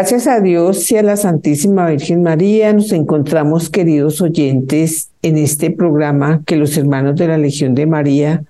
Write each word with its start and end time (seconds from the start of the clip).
Gracias 0.00 0.26
a 0.28 0.40
Dios 0.40 0.90
y 0.92 0.96
a 0.96 1.02
la 1.02 1.18
Santísima 1.18 1.86
Virgen 1.90 2.22
María 2.22 2.72
nos 2.72 2.90
encontramos, 2.90 3.68
queridos 3.68 4.22
oyentes, 4.22 5.10
en 5.20 5.36
este 5.36 5.70
programa 5.70 6.42
que 6.46 6.56
los 6.56 6.74
hermanos 6.78 7.16
de 7.16 7.28
la 7.28 7.36
Legión 7.36 7.74
de 7.74 7.84
María 7.84 8.42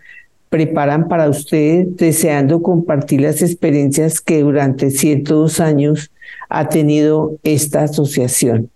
preparan 0.48 1.08
para 1.08 1.28
ustedes, 1.28 1.96
deseando 1.96 2.62
compartir 2.62 3.22
las 3.22 3.42
experiencias 3.42 4.20
que 4.20 4.42
durante 4.42 4.92
102 4.92 5.58
años 5.58 6.12
ha 6.48 6.68
tenido 6.68 7.36
esta 7.42 7.82
asociación. 7.82 8.70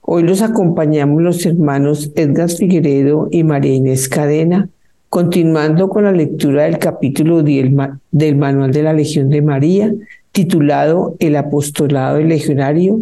Hoy 0.00 0.24
los 0.24 0.42
acompañamos 0.42 1.22
los 1.22 1.46
hermanos 1.46 2.10
Edgar 2.16 2.50
Figueredo 2.50 3.28
y 3.30 3.44
María 3.44 3.72
Inés 3.72 4.08
Cadena, 4.08 4.68
continuando 5.10 5.88
con 5.88 6.02
la 6.02 6.10
lectura 6.10 6.64
del 6.64 6.78
capítulo 6.78 7.44
10 7.44 7.72
ma- 7.72 8.00
del 8.10 8.34
Manual 8.34 8.72
de 8.72 8.82
la 8.82 8.92
Legión 8.92 9.28
de 9.28 9.42
María, 9.42 9.94
titulado 10.34 11.14
El 11.20 11.36
Apostolado 11.36 12.18
Legionario, 12.18 13.00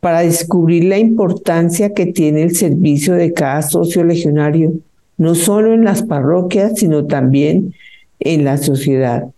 para 0.00 0.20
descubrir 0.20 0.84
la 0.84 0.98
importancia 0.98 1.92
que 1.92 2.06
tiene 2.06 2.42
el 2.42 2.56
servicio 2.56 3.14
de 3.14 3.32
cada 3.32 3.60
socio 3.62 4.02
legionario, 4.02 4.72
no 5.18 5.34
solo 5.34 5.74
en 5.74 5.84
las 5.84 6.02
parroquias, 6.02 6.72
sino 6.76 7.04
también 7.04 7.74
en 8.18 8.44
la 8.44 8.56
sociedad. 8.56 9.28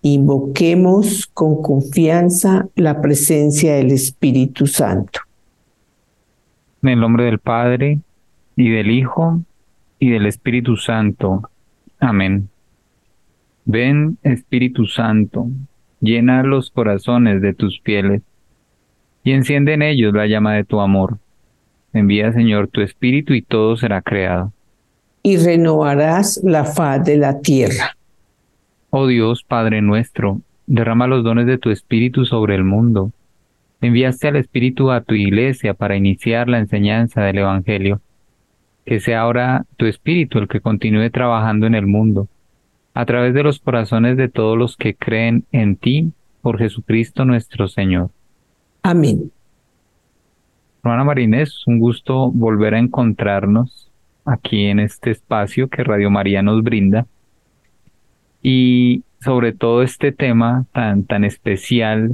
Invoquemos 0.00 1.26
con 1.26 1.60
confianza 1.60 2.68
la 2.76 3.02
presencia 3.02 3.74
del 3.74 3.90
Espíritu 3.90 4.66
Santo. 4.68 5.20
En 6.82 6.90
el 6.90 7.00
nombre 7.00 7.24
del 7.24 7.40
Padre, 7.40 7.98
y 8.54 8.70
del 8.70 8.92
Hijo, 8.92 9.40
y 9.98 10.10
del 10.10 10.26
Espíritu 10.26 10.76
Santo. 10.76 11.42
Amén. 11.98 12.48
Ven, 13.64 14.18
Espíritu 14.22 14.86
Santo, 14.86 15.48
llena 16.00 16.42
los 16.42 16.70
corazones 16.70 17.40
de 17.40 17.54
tus 17.54 17.80
fieles, 17.80 18.22
y 19.24 19.32
enciende 19.32 19.74
en 19.74 19.82
ellos 19.82 20.14
la 20.14 20.26
llama 20.26 20.54
de 20.54 20.64
tu 20.64 20.80
amor. 20.80 21.18
Envía, 21.92 22.32
Señor, 22.32 22.68
tu 22.68 22.80
Espíritu, 22.80 23.34
y 23.34 23.42
todo 23.42 23.76
será 23.76 24.02
creado. 24.02 24.52
Y 25.22 25.36
renovarás 25.38 26.40
la 26.44 26.64
faz 26.64 27.04
de 27.04 27.16
la 27.16 27.40
tierra. 27.40 27.96
Oh 28.90 29.06
Dios, 29.06 29.42
Padre 29.42 29.82
nuestro, 29.82 30.40
derrama 30.66 31.06
los 31.06 31.24
dones 31.24 31.46
de 31.46 31.58
tu 31.58 31.70
Espíritu 31.70 32.24
sobre 32.24 32.54
el 32.54 32.64
mundo. 32.64 33.10
Enviaste 33.80 34.28
al 34.28 34.36
Espíritu 34.36 34.90
a 34.90 35.00
tu 35.00 35.14
iglesia 35.14 35.74
para 35.74 35.96
iniciar 35.96 36.48
la 36.48 36.58
enseñanza 36.58 37.22
del 37.22 37.38
Evangelio. 37.38 38.00
Que 38.84 39.00
sea 39.00 39.22
ahora 39.22 39.64
tu 39.76 39.86
Espíritu 39.86 40.38
el 40.38 40.48
que 40.48 40.60
continúe 40.60 41.10
trabajando 41.10 41.66
en 41.66 41.74
el 41.74 41.86
mundo, 41.86 42.28
a 42.96 43.04
través 43.04 43.34
de 43.34 43.42
los 43.42 43.58
corazones 43.58 44.16
de 44.16 44.30
todos 44.30 44.56
los 44.56 44.74
que 44.78 44.94
creen 44.94 45.44
en 45.52 45.76
ti, 45.76 46.12
por 46.40 46.56
Jesucristo 46.56 47.26
nuestro 47.26 47.68
Señor. 47.68 48.08
Amén. 48.82 49.30
Hermana 50.82 51.04
Marinés, 51.04 51.66
un 51.66 51.78
gusto 51.78 52.30
volver 52.30 52.72
a 52.74 52.78
encontrarnos 52.78 53.90
aquí 54.24 54.64
en 54.64 54.80
este 54.80 55.10
espacio 55.10 55.68
que 55.68 55.84
Radio 55.84 56.10
María 56.10 56.42
nos 56.42 56.62
brinda. 56.62 57.06
Y 58.42 59.02
sobre 59.20 59.52
todo 59.52 59.82
este 59.82 60.10
tema 60.10 60.64
tan, 60.72 61.04
tan 61.04 61.24
especial 61.24 62.12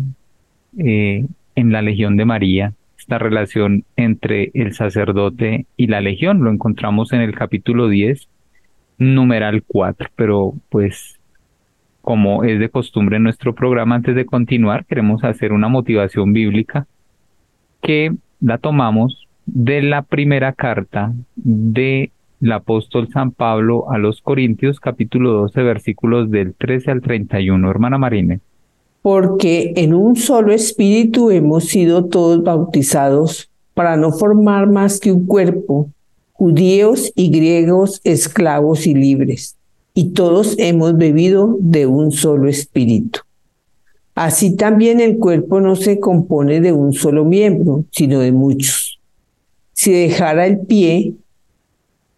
eh, 0.78 1.24
en 1.54 1.72
la 1.72 1.80
Legión 1.80 2.16
de 2.16 2.24
María, 2.24 2.72
esta 2.98 3.18
relación 3.18 3.84
entre 3.94 4.50
el 4.54 4.74
sacerdote 4.74 5.66
y 5.76 5.86
la 5.86 6.00
Legión. 6.00 6.42
Lo 6.42 6.50
encontramos 6.50 7.12
en 7.12 7.20
el 7.20 7.36
capítulo 7.36 7.88
10, 7.88 8.26
numeral 9.02 9.62
4, 9.66 10.10
pero 10.16 10.54
pues 10.68 11.18
como 12.00 12.44
es 12.44 12.58
de 12.58 12.68
costumbre 12.68 13.16
en 13.16 13.22
nuestro 13.22 13.54
programa, 13.54 13.94
antes 13.94 14.14
de 14.14 14.26
continuar, 14.26 14.84
queremos 14.86 15.22
hacer 15.24 15.52
una 15.52 15.68
motivación 15.68 16.32
bíblica 16.32 16.86
que 17.80 18.12
la 18.40 18.58
tomamos 18.58 19.28
de 19.46 19.82
la 19.82 20.02
primera 20.02 20.52
carta 20.52 21.12
de 21.36 22.10
el 22.40 22.52
apóstol 22.52 23.08
San 23.12 23.30
Pablo 23.30 23.90
a 23.90 23.98
los 23.98 24.20
Corintios, 24.20 24.80
capítulo 24.80 25.32
12, 25.32 25.62
versículos 25.62 26.30
del 26.30 26.54
13 26.54 26.90
al 26.90 27.00
31. 27.00 27.70
Hermana 27.70 27.98
Marine. 27.98 28.40
Porque 29.00 29.72
en 29.76 29.94
un 29.94 30.16
solo 30.16 30.52
espíritu 30.52 31.30
hemos 31.30 31.66
sido 31.66 32.06
todos 32.06 32.42
bautizados 32.42 33.48
para 33.74 33.96
no 33.96 34.10
formar 34.10 34.68
más 34.68 34.98
que 34.98 35.12
un 35.12 35.26
cuerpo, 35.26 35.88
judíos 36.32 37.12
y 37.14 37.30
griegos, 37.30 38.00
esclavos 38.04 38.86
y 38.86 38.94
libres, 38.94 39.56
y 39.94 40.10
todos 40.10 40.54
hemos 40.58 40.96
bebido 40.96 41.56
de 41.60 41.86
un 41.86 42.12
solo 42.12 42.48
espíritu. 42.48 43.20
Así 44.14 44.56
también 44.56 45.00
el 45.00 45.18
cuerpo 45.18 45.60
no 45.60 45.76
se 45.76 45.98
compone 45.98 46.60
de 46.60 46.72
un 46.72 46.92
solo 46.92 47.24
miembro, 47.24 47.84
sino 47.90 48.20
de 48.20 48.32
muchos. 48.32 49.00
Si 49.72 49.92
dejara 49.92 50.46
el 50.46 50.60
pie, 50.60 51.14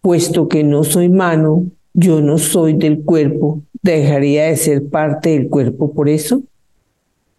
puesto 0.01 0.47
que 0.47 0.63
no 0.63 0.83
soy 0.83 1.09
mano, 1.09 1.65
yo 1.93 2.21
no 2.21 2.37
soy 2.37 2.73
del 2.73 3.01
cuerpo, 3.03 3.61
dejaría 3.81 4.45
de 4.45 4.57
ser 4.57 4.89
parte 4.89 5.29
del 5.29 5.47
cuerpo 5.47 5.93
por 5.93 6.09
eso. 6.09 6.43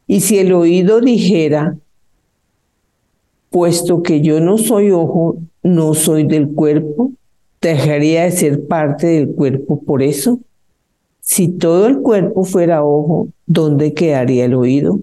Y 0.07 0.21
si 0.21 0.39
el 0.39 0.53
oído 0.53 1.01
dijera, 1.01 1.77
puesto 3.57 4.03
que 4.03 4.21
yo 4.21 4.39
no 4.39 4.59
soy 4.59 4.91
ojo, 4.91 5.39
no 5.63 5.95
soy 5.95 6.25
del 6.25 6.49
cuerpo, 6.53 7.13
dejaría 7.63 8.25
de 8.25 8.31
ser 8.31 8.67
parte 8.67 9.07
del 9.07 9.31
cuerpo 9.31 9.81
por 9.81 10.03
eso. 10.03 10.41
Si 11.21 11.49
todo 11.49 11.87
el 11.87 12.03
cuerpo 12.03 12.45
fuera 12.45 12.85
ojo, 12.85 13.29
¿dónde 13.47 13.95
quedaría 13.95 14.45
el 14.45 14.53
oído? 14.53 15.01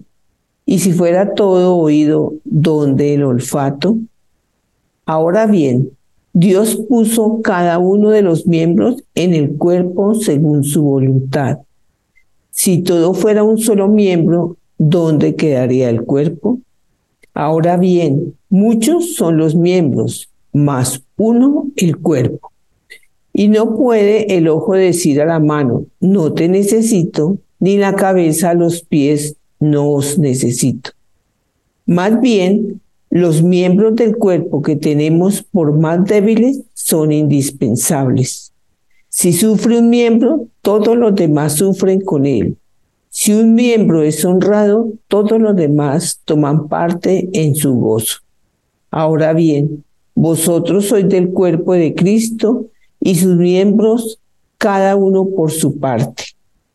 Y 0.66 0.78
si 0.78 0.92
fuera 0.92 1.34
todo 1.34 1.74
oído, 1.78 2.34
¿dónde 2.44 3.14
el 3.14 3.24
olfato? 3.24 3.98
Ahora 5.04 5.48
bien, 5.48 5.90
Dios 6.32 6.76
puso 6.76 7.40
cada 7.42 7.80
uno 7.80 8.10
de 8.10 8.22
los 8.22 8.46
miembros 8.46 9.02
en 9.16 9.34
el 9.34 9.56
cuerpo 9.56 10.14
según 10.14 10.62
su 10.62 10.84
voluntad. 10.84 11.58
Si 12.50 12.82
todo 12.82 13.14
fuera 13.14 13.42
un 13.42 13.58
solo 13.58 13.88
miembro, 13.88 14.58
¿dónde 14.78 15.34
quedaría 15.34 15.90
el 15.90 16.04
cuerpo? 16.04 16.60
Ahora 17.34 17.76
bien, 17.76 18.36
muchos 18.48 19.16
son 19.16 19.36
los 19.36 19.56
miembros, 19.56 20.28
más 20.52 21.02
uno 21.16 21.66
el 21.74 21.98
cuerpo. 21.98 22.52
Y 23.32 23.48
no 23.48 23.76
puede 23.76 24.36
el 24.36 24.46
ojo 24.46 24.74
decir 24.74 25.20
a 25.20 25.26
la 25.26 25.40
mano, 25.40 25.86
no 25.98 26.32
te 26.32 26.48
necesito, 26.48 27.38
ni 27.58 27.76
la 27.76 27.96
cabeza 27.96 28.50
a 28.50 28.54
los 28.54 28.82
pies, 28.82 29.36
no 29.58 29.90
os 29.90 30.16
necesito. 30.16 30.90
Más 31.86 32.20
bien, 32.20 32.80
los 33.10 33.42
miembros 33.42 33.96
del 33.96 34.16
cuerpo 34.16 34.62
que 34.62 34.76
tenemos 34.76 35.42
por 35.42 35.76
más 35.76 36.04
débiles 36.04 36.62
son 36.72 37.10
indispensables. 37.10 38.52
Si 39.08 39.32
sufre 39.32 39.78
un 39.78 39.90
miembro, 39.90 40.46
todos 40.62 40.96
los 40.96 41.14
demás 41.14 41.54
sufren 41.54 42.00
con 42.00 42.26
él. 42.26 42.56
Si 43.16 43.32
un 43.32 43.54
miembro 43.54 44.02
es 44.02 44.24
honrado, 44.24 44.92
todos 45.06 45.40
los 45.40 45.54
demás 45.54 46.20
toman 46.24 46.66
parte 46.66 47.30
en 47.32 47.54
su 47.54 47.72
gozo. 47.74 48.18
Ahora 48.90 49.32
bien, 49.32 49.84
vosotros 50.16 50.86
sois 50.86 51.08
del 51.08 51.28
cuerpo 51.28 51.74
de 51.74 51.94
Cristo 51.94 52.66
y 52.98 53.14
sus 53.14 53.36
miembros 53.36 54.18
cada 54.58 54.96
uno 54.96 55.28
por 55.28 55.52
su 55.52 55.78
parte. 55.78 56.24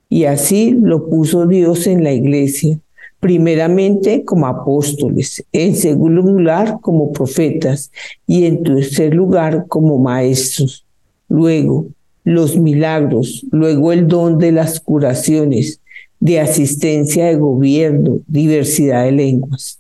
Y 0.08 0.24
así 0.24 0.72
lo 0.72 1.10
puso 1.10 1.46
Dios 1.46 1.88
en 1.88 2.06
la 2.06 2.14
iglesia 2.14 2.80
primeramente 3.20 4.24
como 4.24 4.48
apóstoles, 4.48 5.44
en 5.52 5.76
segundo 5.76 6.22
lugar 6.22 6.78
como 6.80 7.12
profetas 7.12 7.92
y 8.26 8.46
en 8.46 8.64
tercer 8.64 9.14
lugar 9.14 9.66
como 9.68 9.98
maestros. 9.98 10.86
Luego, 11.28 11.88
los 12.24 12.56
milagros, 12.56 13.46
luego 13.52 13.92
el 13.92 14.08
don 14.08 14.38
de 14.38 14.54
las 14.54 14.80
curaciones, 14.80 15.82
de 16.20 16.40
asistencia 16.40 17.26
de 17.26 17.36
gobierno, 17.36 18.20
diversidad 18.28 19.06
de 19.06 19.12
lenguas. 19.12 19.80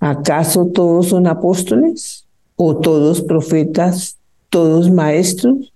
¿Acaso 0.00 0.66
todos 0.66 1.08
son 1.08 1.26
apóstoles? 1.26 2.26
¿O 2.56 2.76
todos 2.76 3.22
profetas? 3.22 4.16
¿Todos 4.48 4.90
maestros? 4.90 5.72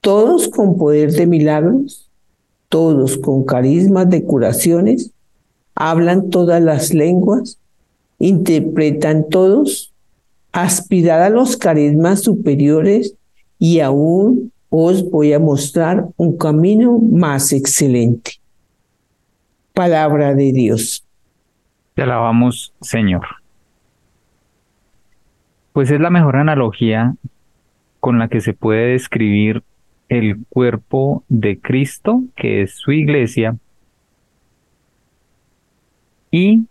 ¿Todos 0.00 0.48
con 0.48 0.76
poder 0.76 1.12
de 1.12 1.26
milagros? 1.26 2.08
¿Todos 2.68 3.16
con 3.16 3.44
carismas 3.44 4.10
de 4.10 4.24
curaciones? 4.24 5.12
hablan 5.76 6.30
todas 6.30 6.60
las 6.60 6.92
lenguas, 6.92 7.58
interpretan 8.18 9.28
todos, 9.28 9.92
aspirad 10.50 11.22
a 11.22 11.28
los 11.28 11.56
carismas 11.56 12.20
superiores 12.20 13.14
y 13.58 13.80
aún 13.80 14.52
os 14.70 15.08
voy 15.10 15.34
a 15.34 15.38
mostrar 15.38 16.08
un 16.16 16.36
camino 16.36 16.98
más 16.98 17.52
excelente. 17.52 18.32
Palabra 19.76 20.34
de 20.34 20.54
Dios. 20.54 21.04
Te 21.92 22.00
alabamos, 22.00 22.72
Señor. 22.80 23.26
Pues 25.74 25.90
es 25.90 26.00
la 26.00 26.08
mejor 26.08 26.36
analogía 26.36 27.14
con 28.00 28.18
la 28.18 28.28
que 28.28 28.40
se 28.40 28.54
puede 28.54 28.92
describir 28.92 29.62
el 30.08 30.46
cuerpo 30.48 31.24
de 31.28 31.60
Cristo, 31.60 32.22
que 32.36 32.62
es 32.62 32.74
su 32.76 32.90
iglesia, 32.92 33.58
y 36.30 36.64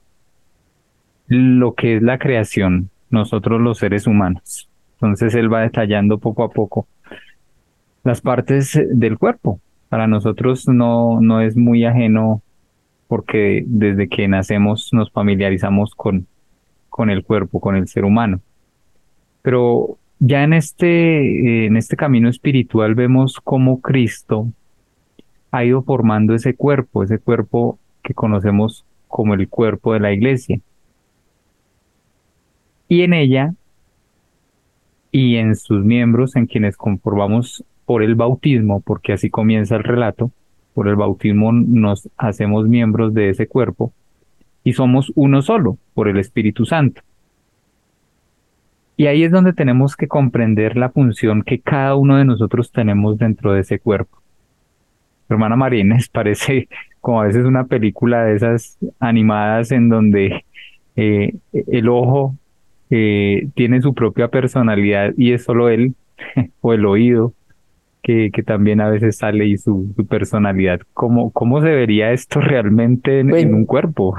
lo 1.27 1.75
que 1.75 1.97
es 1.97 2.01
la 2.01 2.17
creación, 2.17 2.89
nosotros 3.12 3.62
los 3.62 3.77
seres 3.77 4.07
humanos. 4.07 4.67
Entonces 4.93 5.35
él 5.35 5.53
va 5.53 5.62
detallando 5.62 6.17
poco 6.17 6.43
a 6.43 6.50
poco 6.50 6.88
las 8.03 8.21
partes 8.21 8.75
del 8.89 9.19
cuerpo. 9.19 9.59
Para 9.89 10.07
nosotros 10.07 10.67
no, 10.67 11.21
no 11.21 11.41
es 11.41 11.55
muy 11.55 11.85
ajeno 11.85 12.41
porque 13.07 13.63
desde 13.65 14.07
que 14.07 14.27
nacemos 14.27 14.89
nos 14.91 15.12
familiarizamos 15.12 15.93
con, 15.95 16.27
con 16.89 17.09
el 17.09 17.24
cuerpo, 17.24 17.59
con 17.59 17.75
el 17.75 17.88
ser 17.88 18.05
humano. 18.05 18.39
Pero 19.41 19.97
ya 20.19 20.43
en 20.43 20.53
este, 20.53 21.65
en 21.65 21.77
este 21.77 21.95
camino 21.95 22.29
espiritual 22.29 22.95
vemos 22.95 23.39
cómo 23.43 23.81
Cristo 23.81 24.47
ha 25.51 25.63
ido 25.63 25.83
formando 25.83 26.33
ese 26.33 26.55
cuerpo, 26.55 27.03
ese 27.03 27.19
cuerpo 27.19 27.79
que 28.03 28.13
conocemos 28.13 28.85
como 29.07 29.33
el 29.33 29.47
cuerpo 29.47 29.93
de 29.93 30.00
la 30.00 30.12
iglesia. 30.12 30.59
Y 32.88 33.01
en 33.01 33.13
ella 33.13 33.53
y 35.12 35.38
en 35.38 35.55
sus 35.55 35.83
miembros, 35.83 36.35
en 36.35 36.45
quienes 36.45 36.75
conformamos 36.75 37.63
por 37.85 38.03
el 38.03 38.15
bautismo, 38.15 38.81
porque 38.81 39.13
así 39.13 39.29
comienza 39.29 39.75
el 39.75 39.83
relato, 39.83 40.31
por 40.75 40.89
el 40.89 40.98
bautismo 40.98 41.53
nos 41.53 42.10
hacemos 42.17 42.67
miembros 42.67 43.13
de 43.13 43.29
ese 43.29 43.48
cuerpo 43.48 43.94
y 44.63 44.74
somos 44.74 45.12
uno 45.15 45.41
solo 45.41 45.77
por 45.94 46.10
el 46.10 46.20
Espíritu 46.20 46.65
Santo. 46.65 47.01
Y 48.98 49.08
ahí 49.08 49.24
es 49.24 49.32
donde 49.32 49.53
tenemos 49.53 49.96
que 49.96 50.08
comprender 50.08 50.75
la 50.75 50.89
función 50.89 51.44
que 51.44 51.60
cada 51.60 51.96
uno 51.96 52.17
de 52.17 52.25
nosotros 52.25 52.72
tenemos 52.72 53.17
dentro 53.17 53.53
de 53.53 53.62
ese 53.62 53.79
cuerpo. 53.79 54.22
Hermana 55.29 55.55
Marines, 55.55 56.10
parece 56.13 56.67
como 57.00 57.22
a 57.22 57.27
veces 57.27 57.46
una 57.46 57.63
película 57.65 58.25
de 58.25 58.36
esas 58.36 58.77
animadas 59.00 59.72
en 59.72 59.88
donde 59.88 60.44
eh, 60.98 61.36
el 61.53 61.88
ojo 61.88 62.36
eh, 62.89 63.48
tiene 63.55 63.82
su 63.82 63.94
propia 63.94 64.27
personalidad 64.27 65.13
y 65.17 65.32
es 65.32 65.46
solo 65.46 65.70
él, 65.70 65.96
o 66.62 66.74
el 66.74 66.86
oído, 66.86 67.34
que, 68.05 68.29
que 68.31 68.43
también 68.43 68.81
a 68.81 68.89
veces 68.89 69.17
sale 69.17 69.47
y 69.47 69.57
su, 69.57 69.88
personalidad. 70.07 70.79
¿Cómo, 70.93 71.31
¿Cómo 71.31 71.59
se 71.59 71.69
vería 71.69 72.12
esto 72.12 72.39
realmente 72.39 73.19
en, 73.19 73.53
un 73.55 73.65
cuerpo? 73.65 74.15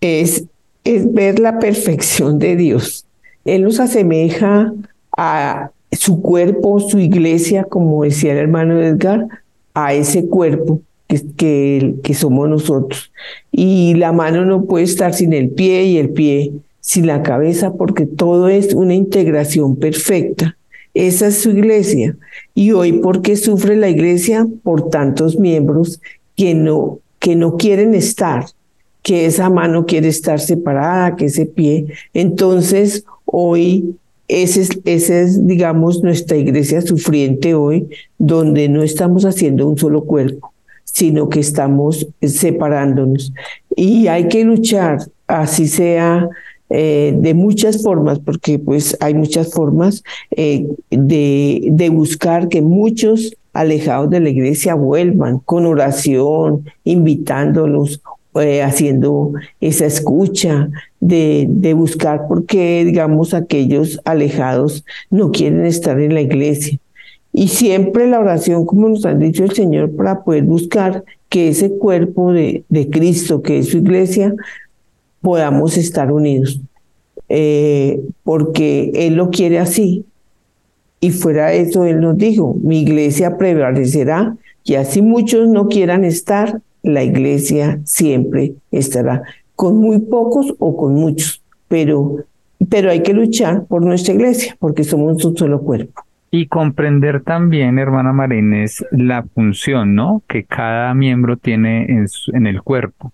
Es, 0.00 0.44
es 0.84 1.12
ver 1.12 1.40
la 1.40 1.58
perfección 1.58 2.38
de 2.38 2.54
Dios. 2.54 3.06
Él 3.44 3.64
nos 3.64 3.80
asemeja 3.80 4.72
a 5.16 5.70
su 5.90 6.22
cuerpo, 6.22 6.78
su 6.78 7.00
iglesia, 7.00 7.64
como 7.64 8.04
decía 8.04 8.32
el 8.32 8.38
hermano 8.38 8.80
Edgar, 8.80 9.26
a 9.74 9.94
ese 9.94 10.28
cuerpo 10.28 10.80
que, 11.08 11.96
que, 12.04 12.14
somos 12.14 12.48
nosotros. 12.48 13.10
Y 13.50 13.94
la 13.94 14.12
mano 14.12 14.44
no 14.44 14.64
puede 14.64 14.84
estar 14.84 15.12
sin 15.12 15.32
el 15.32 15.50
pie 15.50 15.82
y 15.86 15.98
el 15.98 16.10
pie 16.10 16.52
sin 16.80 17.08
la 17.08 17.24
cabeza 17.24 17.72
porque 17.72 18.06
todo 18.06 18.48
es 18.48 18.74
una 18.74 18.94
integración 18.94 19.74
perfecta 19.74 20.56
Esa 20.94 21.26
es 21.26 21.42
su 21.42 21.50
iglesia. 21.50 22.16
Y 22.54 22.70
hoy, 22.70 22.92
¿por 22.92 23.20
qué 23.20 23.36
sufre 23.36 23.76
la 23.76 23.88
iglesia? 23.88 24.46
Por 24.62 24.90
tantos 24.90 25.38
miembros 25.38 26.00
que 26.36 26.54
no, 26.54 27.00
que 27.18 27.34
no 27.34 27.56
quieren 27.56 27.94
estar, 27.94 28.46
que 29.02 29.26
esa 29.26 29.50
mano 29.50 29.86
quiere 29.86 30.08
estar 30.08 30.40
separada, 30.40 31.16
que 31.16 31.26
ese 31.26 31.46
pie. 31.46 31.86
Entonces, 32.14 33.04
hoy, 33.24 33.96
esa 34.28 34.60
es, 34.60 34.70
ese 34.84 35.22
es, 35.22 35.46
digamos, 35.46 36.02
nuestra 36.02 36.36
iglesia 36.36 36.80
sufriente 36.80 37.54
hoy, 37.54 37.88
donde 38.18 38.68
no 38.68 38.82
estamos 38.82 39.24
haciendo 39.24 39.68
un 39.68 39.76
solo 39.76 40.04
cuerpo, 40.04 40.52
sino 40.84 41.28
que 41.28 41.40
estamos 41.40 42.06
separándonos. 42.22 43.32
Y 43.76 44.06
hay 44.06 44.28
que 44.28 44.44
luchar, 44.44 44.98
así 45.26 45.66
sea 45.66 46.28
eh, 46.70 47.14
de 47.16 47.34
muchas 47.34 47.82
formas, 47.82 48.18
porque 48.18 48.58
pues 48.58 48.96
hay 49.00 49.14
muchas 49.14 49.52
formas 49.52 50.02
eh, 50.30 50.66
de, 50.90 51.68
de 51.70 51.88
buscar 51.90 52.48
que 52.48 52.62
muchos 52.62 53.36
alejados 53.52 54.10
de 54.10 54.20
la 54.20 54.30
iglesia 54.30 54.74
vuelvan 54.74 55.38
con 55.38 55.66
oración, 55.66 56.64
invitándolos, 56.84 58.00
eh, 58.40 58.62
haciendo 58.62 59.32
esa 59.60 59.86
escucha 59.86 60.68
de, 60.98 61.46
de 61.48 61.72
buscar 61.74 62.22
porque, 62.28 62.84
digamos, 62.84 63.32
aquellos 63.32 64.00
alejados 64.04 64.84
no 65.08 65.30
quieren 65.30 65.64
estar 65.64 66.00
en 66.00 66.14
la 66.14 66.20
iglesia. 66.20 66.78
Y 67.32 67.48
siempre 67.48 68.08
la 68.08 68.18
oración, 68.18 68.66
como 68.66 68.88
nos 68.88 69.06
ha 69.06 69.14
dicho 69.14 69.44
el 69.44 69.52
Señor, 69.52 69.94
para 69.94 70.24
poder 70.24 70.44
buscar 70.44 71.04
que 71.28 71.48
ese 71.48 71.70
cuerpo 71.70 72.32
de, 72.32 72.64
de 72.68 72.90
Cristo, 72.90 73.42
que 73.42 73.58
es 73.58 73.68
su 73.68 73.78
iglesia, 73.78 74.34
podamos 75.24 75.78
estar 75.78 76.12
unidos, 76.12 76.60
eh, 77.30 77.98
porque 78.22 78.92
Él 78.94 79.14
lo 79.14 79.30
quiere 79.30 79.58
así. 79.58 80.04
Y 81.00 81.10
fuera 81.10 81.48
de 81.48 81.62
eso, 81.62 81.86
Él 81.86 82.00
nos 82.00 82.16
dijo, 82.16 82.56
mi 82.62 82.82
iglesia 82.82 83.36
prevalecerá 83.36 84.36
y 84.62 84.74
así 84.74 85.02
muchos 85.02 85.48
no 85.48 85.68
quieran 85.68 86.04
estar, 86.04 86.60
la 86.82 87.02
iglesia 87.02 87.80
siempre 87.84 88.52
estará, 88.70 89.22
con 89.56 89.78
muy 89.78 89.98
pocos 90.00 90.54
o 90.58 90.76
con 90.76 90.94
muchos, 90.94 91.42
pero, 91.68 92.16
pero 92.68 92.90
hay 92.90 93.02
que 93.02 93.14
luchar 93.14 93.64
por 93.64 93.82
nuestra 93.82 94.14
iglesia, 94.14 94.56
porque 94.58 94.84
somos 94.84 95.24
un 95.24 95.36
solo 95.36 95.62
cuerpo. 95.62 96.02
Y 96.30 96.48
comprender 96.48 97.22
también, 97.22 97.78
hermana 97.78 98.12
Marines, 98.12 98.84
la 98.90 99.22
función, 99.22 99.94
¿no? 99.94 100.22
Que 100.28 100.44
cada 100.44 100.92
miembro 100.92 101.36
tiene 101.36 101.84
en, 101.84 102.06
en 102.32 102.46
el 102.46 102.60
cuerpo. 102.62 103.12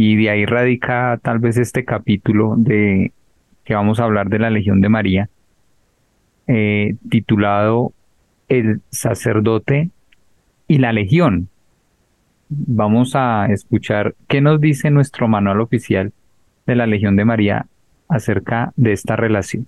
Y 0.00 0.14
de 0.14 0.30
ahí 0.30 0.46
radica 0.46 1.18
tal 1.24 1.40
vez 1.40 1.56
este 1.56 1.84
capítulo 1.84 2.54
de 2.56 3.10
que 3.64 3.74
vamos 3.74 3.98
a 3.98 4.04
hablar 4.04 4.28
de 4.28 4.38
la 4.38 4.48
Legión 4.48 4.80
de 4.80 4.88
María, 4.88 5.28
eh, 6.46 6.94
titulado 7.10 7.92
El 8.48 8.80
sacerdote 8.90 9.90
y 10.68 10.78
la 10.78 10.92
Legión. 10.92 11.48
Vamos 12.48 13.16
a 13.16 13.46
escuchar 13.46 14.14
qué 14.28 14.40
nos 14.40 14.60
dice 14.60 14.88
nuestro 14.90 15.26
manual 15.26 15.60
oficial 15.60 16.12
de 16.64 16.76
la 16.76 16.86
Legión 16.86 17.16
de 17.16 17.24
María 17.24 17.66
acerca 18.08 18.72
de 18.76 18.92
esta 18.92 19.16
relación. 19.16 19.66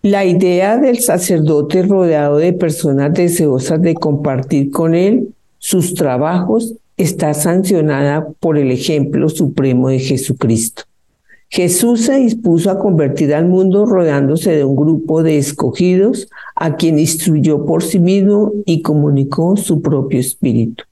La 0.00 0.24
idea 0.24 0.78
del 0.78 1.00
sacerdote 1.00 1.82
rodeado 1.82 2.38
de 2.38 2.54
personas 2.54 3.12
deseosas 3.12 3.82
de 3.82 3.92
compartir 3.92 4.70
con 4.70 4.94
él 4.94 5.34
sus 5.58 5.92
trabajos 5.92 6.74
está 6.98 7.32
sancionada 7.32 8.28
por 8.40 8.58
el 8.58 8.70
ejemplo 8.70 9.28
supremo 9.28 9.88
de 9.88 10.00
Jesucristo. 10.00 10.82
Jesús 11.48 12.02
se 12.02 12.16
dispuso 12.16 12.70
a 12.70 12.78
convertir 12.78 13.32
al 13.32 13.46
mundo 13.46 13.86
rodeándose 13.86 14.50
de 14.50 14.64
un 14.64 14.76
grupo 14.76 15.22
de 15.22 15.38
escogidos 15.38 16.28
a 16.54 16.76
quien 16.76 16.98
instruyó 16.98 17.64
por 17.64 17.82
sí 17.82 17.98
mismo 17.98 18.52
y 18.66 18.82
comunicó 18.82 19.56
su 19.56 19.80
propio 19.80 20.20
espíritu. 20.20 20.84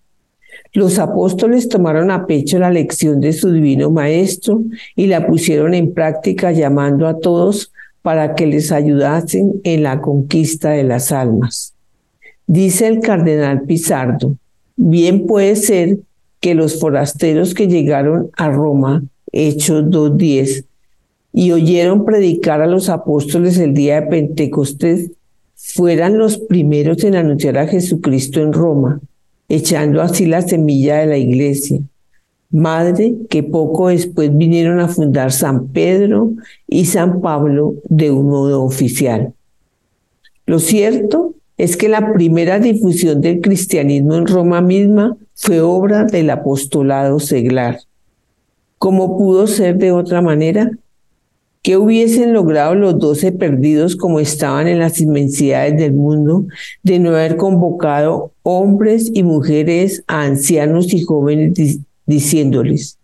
Los 0.73 0.99
apóstoles 0.99 1.69
tomaron 1.69 2.11
a 2.11 2.27
pecho 2.27 2.59
la 2.59 2.71
lección 2.71 3.21
de 3.21 3.33
su 3.33 3.53
divino 3.53 3.91
maestro 3.91 4.63
y 4.95 5.09
la 5.09 5.27
pusieron 5.27 5.75
en 5.75 5.93
práctica 5.93 6.53
llamando 6.53 7.07
a 7.07 7.19
todos 7.19 7.73
para 8.01 8.35
que 8.35 8.47
les 8.47 8.73
ayudasen 8.73 9.61
en 9.65 9.83
la 9.83 10.01
conquista 10.01 10.71
de 10.71 10.85
las 10.85 11.13
almas. 11.13 11.75
Dice 12.47 12.87
el 12.87 13.01
cardenal 13.01 13.63
Pizardo, 13.63 14.37
Bien 14.77 15.27
puede 15.27 15.57
ser 15.57 15.99
que 16.41 16.55
los 16.55 16.79
forasteros 16.79 17.55
que 17.55 17.67
llegaron 17.67 18.31
a 18.37 18.51
Roma, 18.51 19.03
Hechos 19.33 19.85
2.10, 19.85 20.65
y 21.33 21.53
oyeron 21.53 22.05
predicar 22.05 22.63
a 22.63 22.67
los 22.67 22.89
apóstoles 22.89 23.59
el 23.59 23.75
día 23.75 24.01
de 24.01 24.07
Pentecostés, 24.07 25.11
fueran 25.55 26.19
los 26.19 26.39
primeros 26.39 27.03
en 27.05 27.17
anunciar 27.17 27.59
a 27.59 27.67
Jesucristo 27.67 28.41
en 28.41 28.53
Roma, 28.53 29.01
echando 29.49 30.03
así 30.03 30.27
la 30.27 30.43
semilla 30.43 30.99
de 30.99 31.07
la 31.07 31.19
iglesia. 31.19 31.81
Madre 32.51 33.17
que 33.29 33.43
poco 33.43 33.89
después 33.89 34.35
vinieron 34.37 34.79
a 34.81 34.89
fundar 34.89 35.33
San 35.33 35.69
Pedro 35.69 36.33
y 36.69 36.85
San 36.85 37.21
Pablo 37.21 37.75
de 37.89 38.11
un 38.11 38.29
modo 38.29 38.63
oficial. 38.63 39.35
Lo 40.47 40.59
cierto 40.59 41.35
es 41.57 41.77
que 41.77 41.89
la 41.89 42.13
primera 42.13 42.59
difusión 42.59 43.21
del 43.21 43.41
cristianismo 43.41 44.15
en 44.17 44.27
Roma 44.27 44.61
misma 44.61 45.17
fue 45.35 45.61
obra 45.61 46.05
del 46.05 46.31
apostolado 46.31 47.19
seglar. 47.19 47.81
¿Cómo 48.79 49.17
pudo 49.17 49.47
ser 49.47 49.79
de 49.79 49.93
otra 49.93 50.21
manera? 50.21 50.71
¿Qué 51.63 51.77
hubiesen 51.77 52.33
logrado 52.33 52.75
los 52.75 52.99
doce 52.99 53.33
perdidos 53.33 53.97
como 53.97 54.21
estaban 54.21 54.69
en 54.69 54.79
las 54.79 55.01
inmensidades 55.01 55.77
del 55.77 55.95
mundo 55.95 56.47
de 56.83 56.99
no 56.99 57.11
haber 57.11 57.37
convocado 57.37 58.33
hombres 58.43 59.11
y 59.13 59.23
mujeres 59.23 60.05
a 60.07 60.23
ancianos 60.23 60.93
y 60.95 61.03
jóvenes 61.03 61.81
diciéndoles, 62.07 62.99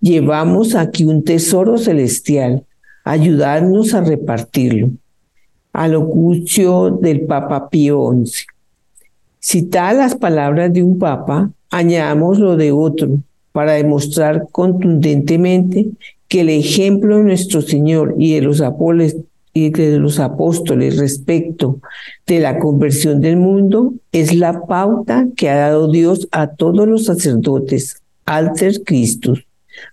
llevamos 0.00 0.74
aquí 0.74 1.04
un 1.04 1.22
tesoro 1.22 1.78
celestial, 1.78 2.64
ayudadnos 3.04 3.94
a 3.94 4.00
repartirlo? 4.00 4.90
Alocucio 5.78 6.90
del 6.90 7.20
Papa 7.20 7.68
Pío 7.68 8.10
XI. 8.24 8.46
Citar 9.38 9.94
las 9.94 10.16
palabras 10.16 10.72
de 10.72 10.82
un 10.82 10.98
papa, 10.98 11.50
añadamos 11.70 12.40
lo 12.40 12.56
de 12.56 12.72
otro 12.72 13.10
para 13.52 13.74
demostrar 13.74 14.48
contundentemente 14.50 15.90
que 16.26 16.40
el 16.40 16.50
ejemplo 16.50 17.18
de 17.18 17.24
nuestro 17.24 17.62
Señor 17.62 18.16
y 18.18 18.34
de 18.34 18.42
los 18.42 18.60
apóstoles 18.60 19.16
y 19.54 19.70
de 19.70 19.98
los 19.98 20.18
apóstoles 20.18 20.98
respecto 20.98 21.80
de 22.26 22.40
la 22.40 22.58
conversión 22.58 23.20
del 23.20 23.36
mundo 23.36 23.94
es 24.12 24.34
la 24.34 24.66
pauta 24.66 25.28
que 25.36 25.48
ha 25.48 25.56
dado 25.56 25.90
Dios 25.90 26.28
a 26.32 26.48
todos 26.48 26.86
los 26.88 27.04
sacerdotes, 27.04 28.02
alter 28.26 28.82
Christus, 28.84 29.46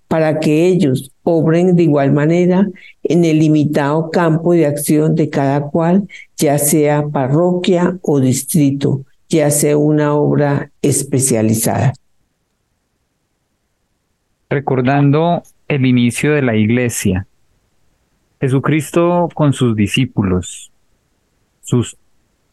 para 0.07 0.39
que 0.39 0.67
ellos 0.67 1.11
obren 1.23 1.75
de 1.75 1.83
igual 1.83 2.13
manera 2.13 2.67
en 3.03 3.25
el 3.25 3.39
limitado 3.39 4.11
campo 4.11 4.53
de 4.53 4.65
acción 4.65 5.15
de 5.15 5.29
cada 5.29 5.61
cual, 5.61 6.07
ya 6.37 6.57
sea 6.57 7.07
parroquia 7.07 7.97
o 8.01 8.19
distrito, 8.19 9.05
ya 9.29 9.49
sea 9.49 9.77
una 9.77 10.13
obra 10.13 10.71
especializada. 10.81 11.93
Recordando 14.49 15.41
el 15.67 15.85
inicio 15.85 16.33
de 16.33 16.43
la 16.43 16.55
iglesia, 16.55 17.27
Jesucristo 18.39 19.27
con 19.33 19.53
sus 19.53 19.75
discípulos, 19.75 20.71
sus 21.61 21.97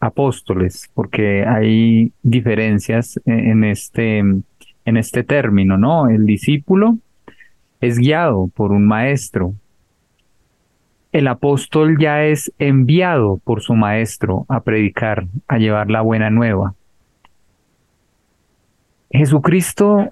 apóstoles, 0.00 0.90
porque 0.94 1.44
hay 1.44 2.12
diferencias 2.22 3.20
en 3.26 3.62
este, 3.62 4.18
en 4.18 4.96
este 4.96 5.22
término, 5.22 5.76
¿no? 5.76 6.08
El 6.08 6.24
discípulo 6.24 6.98
es 7.82 7.98
guiado 7.98 8.48
por 8.54 8.70
un 8.70 8.86
maestro. 8.86 9.54
El 11.10 11.26
apóstol 11.26 11.98
ya 11.98 12.24
es 12.24 12.52
enviado 12.58 13.38
por 13.44 13.60
su 13.60 13.74
maestro 13.74 14.46
a 14.48 14.62
predicar, 14.62 15.26
a 15.48 15.58
llevar 15.58 15.90
la 15.90 16.00
buena 16.00 16.30
nueva. 16.30 16.74
Jesucristo, 19.10 20.08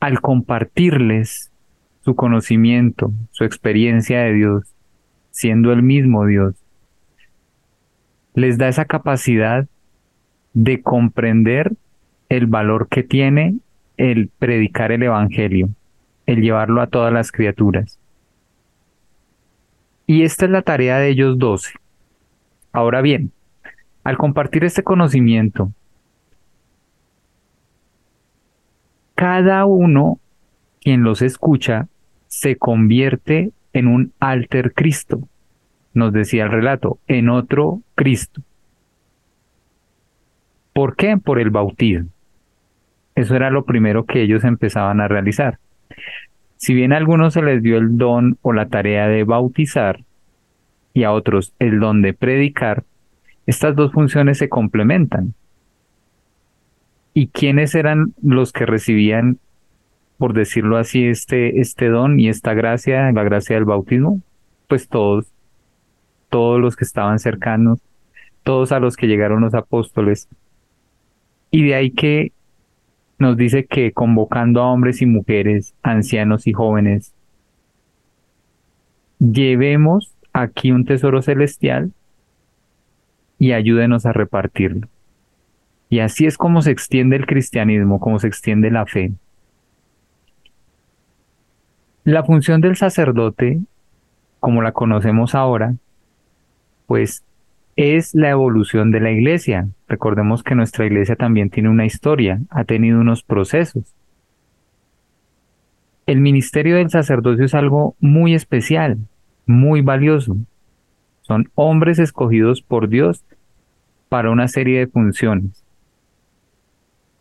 al 0.00 0.20
compartirles 0.20 1.52
su 2.00 2.16
conocimiento, 2.16 3.12
su 3.30 3.44
experiencia 3.44 4.22
de 4.22 4.34
Dios, 4.34 4.74
siendo 5.30 5.72
el 5.72 5.82
mismo 5.82 6.26
Dios, 6.26 6.56
les 8.34 8.58
da 8.58 8.66
esa 8.66 8.84
capacidad 8.84 9.68
de 10.54 10.82
comprender 10.82 11.72
el 12.28 12.46
valor 12.46 12.88
que 12.88 13.04
tiene 13.04 13.58
el 13.96 14.28
predicar 14.38 14.90
el 14.90 15.04
Evangelio 15.04 15.70
el 16.26 16.40
llevarlo 16.40 16.80
a 16.80 16.86
todas 16.86 17.12
las 17.12 17.32
criaturas. 17.32 17.98
Y 20.06 20.22
esta 20.22 20.44
es 20.44 20.50
la 20.50 20.62
tarea 20.62 20.98
de 20.98 21.08
ellos 21.08 21.38
doce. 21.38 21.74
Ahora 22.72 23.00
bien, 23.00 23.32
al 24.02 24.18
compartir 24.18 24.64
este 24.64 24.82
conocimiento, 24.82 25.72
cada 29.14 29.64
uno 29.64 30.18
quien 30.80 31.02
los 31.02 31.22
escucha 31.22 31.88
se 32.26 32.56
convierte 32.56 33.52
en 33.72 33.86
un 33.86 34.12
alter 34.20 34.74
Cristo, 34.74 35.26
nos 35.94 36.12
decía 36.12 36.44
el 36.44 36.50
relato, 36.50 36.98
en 37.06 37.28
otro 37.28 37.80
Cristo. 37.94 38.42
¿Por 40.74 40.96
qué? 40.96 41.16
Por 41.16 41.38
el 41.38 41.50
bautismo. 41.50 42.10
Eso 43.14 43.36
era 43.36 43.50
lo 43.50 43.64
primero 43.64 44.04
que 44.04 44.22
ellos 44.22 44.42
empezaban 44.44 45.00
a 45.00 45.08
realizar. 45.08 45.58
Si 46.56 46.74
bien 46.74 46.92
a 46.92 46.96
algunos 46.96 47.34
se 47.34 47.42
les 47.42 47.62
dio 47.62 47.76
el 47.76 47.98
don 47.98 48.38
o 48.42 48.52
la 48.52 48.68
tarea 48.68 49.06
de 49.08 49.24
bautizar 49.24 50.00
y 50.92 51.02
a 51.02 51.12
otros 51.12 51.52
el 51.58 51.80
don 51.80 52.00
de 52.02 52.14
predicar, 52.14 52.84
estas 53.46 53.76
dos 53.76 53.92
funciones 53.92 54.38
se 54.38 54.48
complementan. 54.48 55.34
¿Y 57.12 57.28
quiénes 57.28 57.74
eran 57.74 58.14
los 58.22 58.52
que 58.52 58.66
recibían, 58.66 59.38
por 60.18 60.32
decirlo 60.32 60.78
así, 60.78 61.06
este, 61.06 61.60
este 61.60 61.88
don 61.88 62.18
y 62.18 62.28
esta 62.28 62.54
gracia, 62.54 63.12
la 63.12 63.22
gracia 63.22 63.56
del 63.56 63.64
bautismo? 63.64 64.20
Pues 64.66 64.88
todos, 64.88 65.26
todos 66.30 66.60
los 66.60 66.76
que 66.76 66.84
estaban 66.84 67.18
cercanos, 67.18 67.80
todos 68.42 68.72
a 68.72 68.80
los 68.80 68.96
que 68.96 69.06
llegaron 69.06 69.42
los 69.42 69.54
apóstoles. 69.54 70.28
Y 71.50 71.64
de 71.64 71.74
ahí 71.74 71.90
que 71.90 72.32
nos 73.24 73.38
dice 73.38 73.64
que 73.64 73.92
convocando 73.92 74.60
a 74.60 74.70
hombres 74.70 75.00
y 75.00 75.06
mujeres, 75.06 75.74
ancianos 75.82 76.46
y 76.46 76.52
jóvenes, 76.52 77.14
llevemos 79.18 80.14
aquí 80.34 80.72
un 80.72 80.84
tesoro 80.84 81.22
celestial 81.22 81.90
y 83.38 83.52
ayúdenos 83.52 84.04
a 84.04 84.12
repartirlo. 84.12 84.88
Y 85.88 86.00
así 86.00 86.26
es 86.26 86.36
como 86.36 86.60
se 86.60 86.70
extiende 86.70 87.16
el 87.16 87.24
cristianismo, 87.24 87.98
como 87.98 88.18
se 88.18 88.26
extiende 88.26 88.70
la 88.70 88.84
fe. 88.84 89.12
La 92.04 92.24
función 92.24 92.60
del 92.60 92.76
sacerdote, 92.76 93.58
como 94.38 94.60
la 94.60 94.72
conocemos 94.72 95.34
ahora, 95.34 95.76
pues 96.86 97.24
es 97.76 98.14
la 98.14 98.30
evolución 98.30 98.90
de 98.90 99.00
la 99.00 99.10
iglesia. 99.10 99.68
Recordemos 99.88 100.42
que 100.42 100.54
nuestra 100.54 100.86
iglesia 100.86 101.16
también 101.16 101.50
tiene 101.50 101.68
una 101.68 101.86
historia, 101.86 102.40
ha 102.50 102.64
tenido 102.64 103.00
unos 103.00 103.22
procesos. 103.22 103.94
El 106.06 106.20
ministerio 106.20 106.76
del 106.76 106.90
sacerdocio 106.90 107.44
es 107.44 107.54
algo 107.54 107.96
muy 107.98 108.34
especial, 108.34 108.98
muy 109.46 109.80
valioso. 109.80 110.36
Son 111.22 111.50
hombres 111.54 111.98
escogidos 111.98 112.60
por 112.60 112.88
Dios 112.88 113.24
para 114.08 114.30
una 114.30 114.46
serie 114.48 114.80
de 114.80 114.86
funciones. 114.86 115.64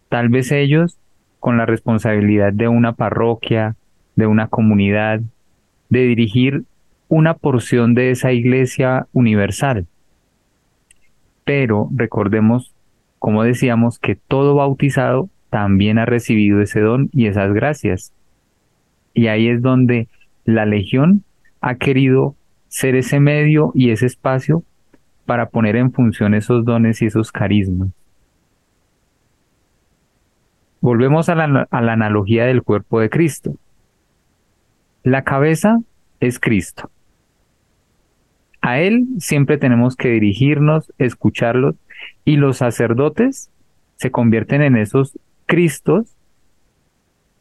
Tal 0.09 0.29
vez 0.29 0.51
ellos 0.51 0.97
con 1.39 1.57
la 1.57 1.65
responsabilidad 1.65 2.53
de 2.53 2.67
una 2.67 2.93
parroquia, 2.93 3.75
de 4.15 4.27
una 4.27 4.47
comunidad, 4.47 5.21
de 5.89 6.03
dirigir 6.03 6.63
una 7.07 7.33
porción 7.33 7.93
de 7.93 8.11
esa 8.11 8.31
iglesia 8.31 9.07
universal. 9.13 9.87
Pero 11.43 11.89
recordemos, 11.95 12.73
como 13.19 13.43
decíamos, 13.43 13.99
que 13.99 14.15
todo 14.15 14.55
bautizado 14.55 15.29
también 15.49 15.99
ha 15.99 16.05
recibido 16.05 16.61
ese 16.61 16.79
don 16.79 17.09
y 17.11 17.27
esas 17.27 17.53
gracias. 17.53 18.13
Y 19.13 19.27
ahí 19.27 19.47
es 19.47 19.61
donde 19.61 20.07
la 20.45 20.65
legión 20.65 21.23
ha 21.61 21.75
querido 21.75 22.35
ser 22.67 22.95
ese 22.95 23.19
medio 23.19 23.71
y 23.75 23.91
ese 23.91 24.07
espacio 24.07 24.63
para 25.25 25.49
poner 25.49 25.75
en 25.75 25.91
función 25.91 26.33
esos 26.33 26.65
dones 26.65 27.01
y 27.01 27.05
esos 27.05 27.31
carismas. 27.31 27.89
Volvemos 30.81 31.29
a 31.29 31.35
la, 31.35 31.67
a 31.69 31.81
la 31.81 31.93
analogía 31.93 32.45
del 32.45 32.63
cuerpo 32.63 32.99
de 32.99 33.09
Cristo. 33.09 33.55
La 35.03 35.23
cabeza 35.23 35.79
es 36.19 36.39
Cristo. 36.39 36.89
A 38.63 38.79
Él 38.79 39.07
siempre 39.19 39.57
tenemos 39.57 39.97
que 39.97 40.07
dirigirnos, 40.07 40.93
escucharlos, 40.97 41.75
y 42.23 42.37
los 42.37 42.57
sacerdotes 42.57 43.49
se 43.97 44.09
convierten 44.09 44.61
en 44.61 44.77
esos 44.77 45.19
Cristos, 45.45 46.15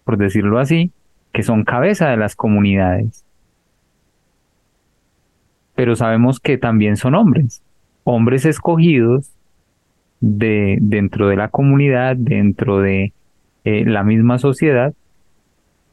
por 0.03 0.17
decirlo 0.17 0.59
así, 0.59 0.91
que 1.33 1.45
son 1.45 1.63
cabeza 1.63 2.09
de 2.09 2.17
las 2.17 2.35
comunidades. 2.35 3.25
Pero 5.77 5.95
sabemos 5.95 6.41
que 6.41 6.59
también 6.59 6.97
son 6.97 7.15
hombres, 7.15 7.63
hombres 8.03 8.45
escogidos 8.45 9.31
de, 10.21 10.79
dentro 10.81 11.29
de 11.29 11.37
la 11.37 11.51
comunidad, 11.51 12.17
dentro 12.17 12.81
de 12.81 13.13
eh, 13.63 13.85
la 13.85 14.03
misma 14.03 14.39
sociedad, 14.39 14.93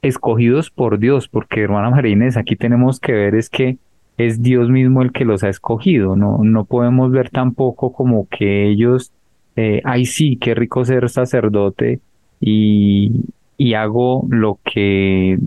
escogidos 0.02 0.72
por 0.72 0.98
Dios, 0.98 1.28
porque 1.28 1.62
hermana 1.62 1.92
María 1.92 2.14
Inés, 2.14 2.36
aquí 2.36 2.56
tenemos 2.56 3.00
que 3.00 3.12
ver 3.12 3.36
es 3.36 3.52
que 3.52 3.78
es 4.20 4.42
Dios 4.44 4.70
mismo 4.70 5.02
el 5.02 5.14
que 5.14 5.24
los 5.24 5.44
ha 5.44 5.50
escogido. 5.50 6.18
No, 6.18 6.40
no 6.44 6.66
podemos 6.66 7.10
ver 7.10 7.30
tampoco 7.30 7.94
como 7.94 8.28
que 8.28 8.68
ellos, 8.68 9.14
eh, 9.56 9.82
ay 9.86 10.06
sí, 10.06 10.36
qué 10.36 10.54
rico 10.54 10.84
ser 10.84 11.10
sacerdote 11.10 12.02
y, 12.42 13.24
y 13.58 13.74
hago 13.76 14.28
lo 14.30 14.60
que, 14.66 15.40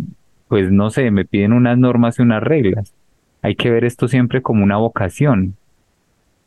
pues 0.49 0.73
no 0.73 0.89
sé, 0.89 1.11
me 1.11 1.27
piden 1.27 1.53
unas 1.53 1.77
normas 1.77 2.19
y 2.19 2.23
unas 2.23 2.43
reglas. 2.43 2.95
Hay 3.43 3.57
que 3.57 3.71
ver 3.71 3.85
esto 3.85 4.09
siempre 4.09 4.41
como 4.41 4.65
una 4.65 4.79
vocación, 4.79 5.55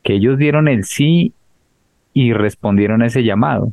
que 0.01 0.13
ellos 0.15 0.39
dieron 0.39 0.67
el 0.67 0.83
sí 0.83 1.31
y 2.11 2.33
respondieron 2.33 3.03
a 3.03 3.05
ese 3.05 3.23
llamado, 3.23 3.71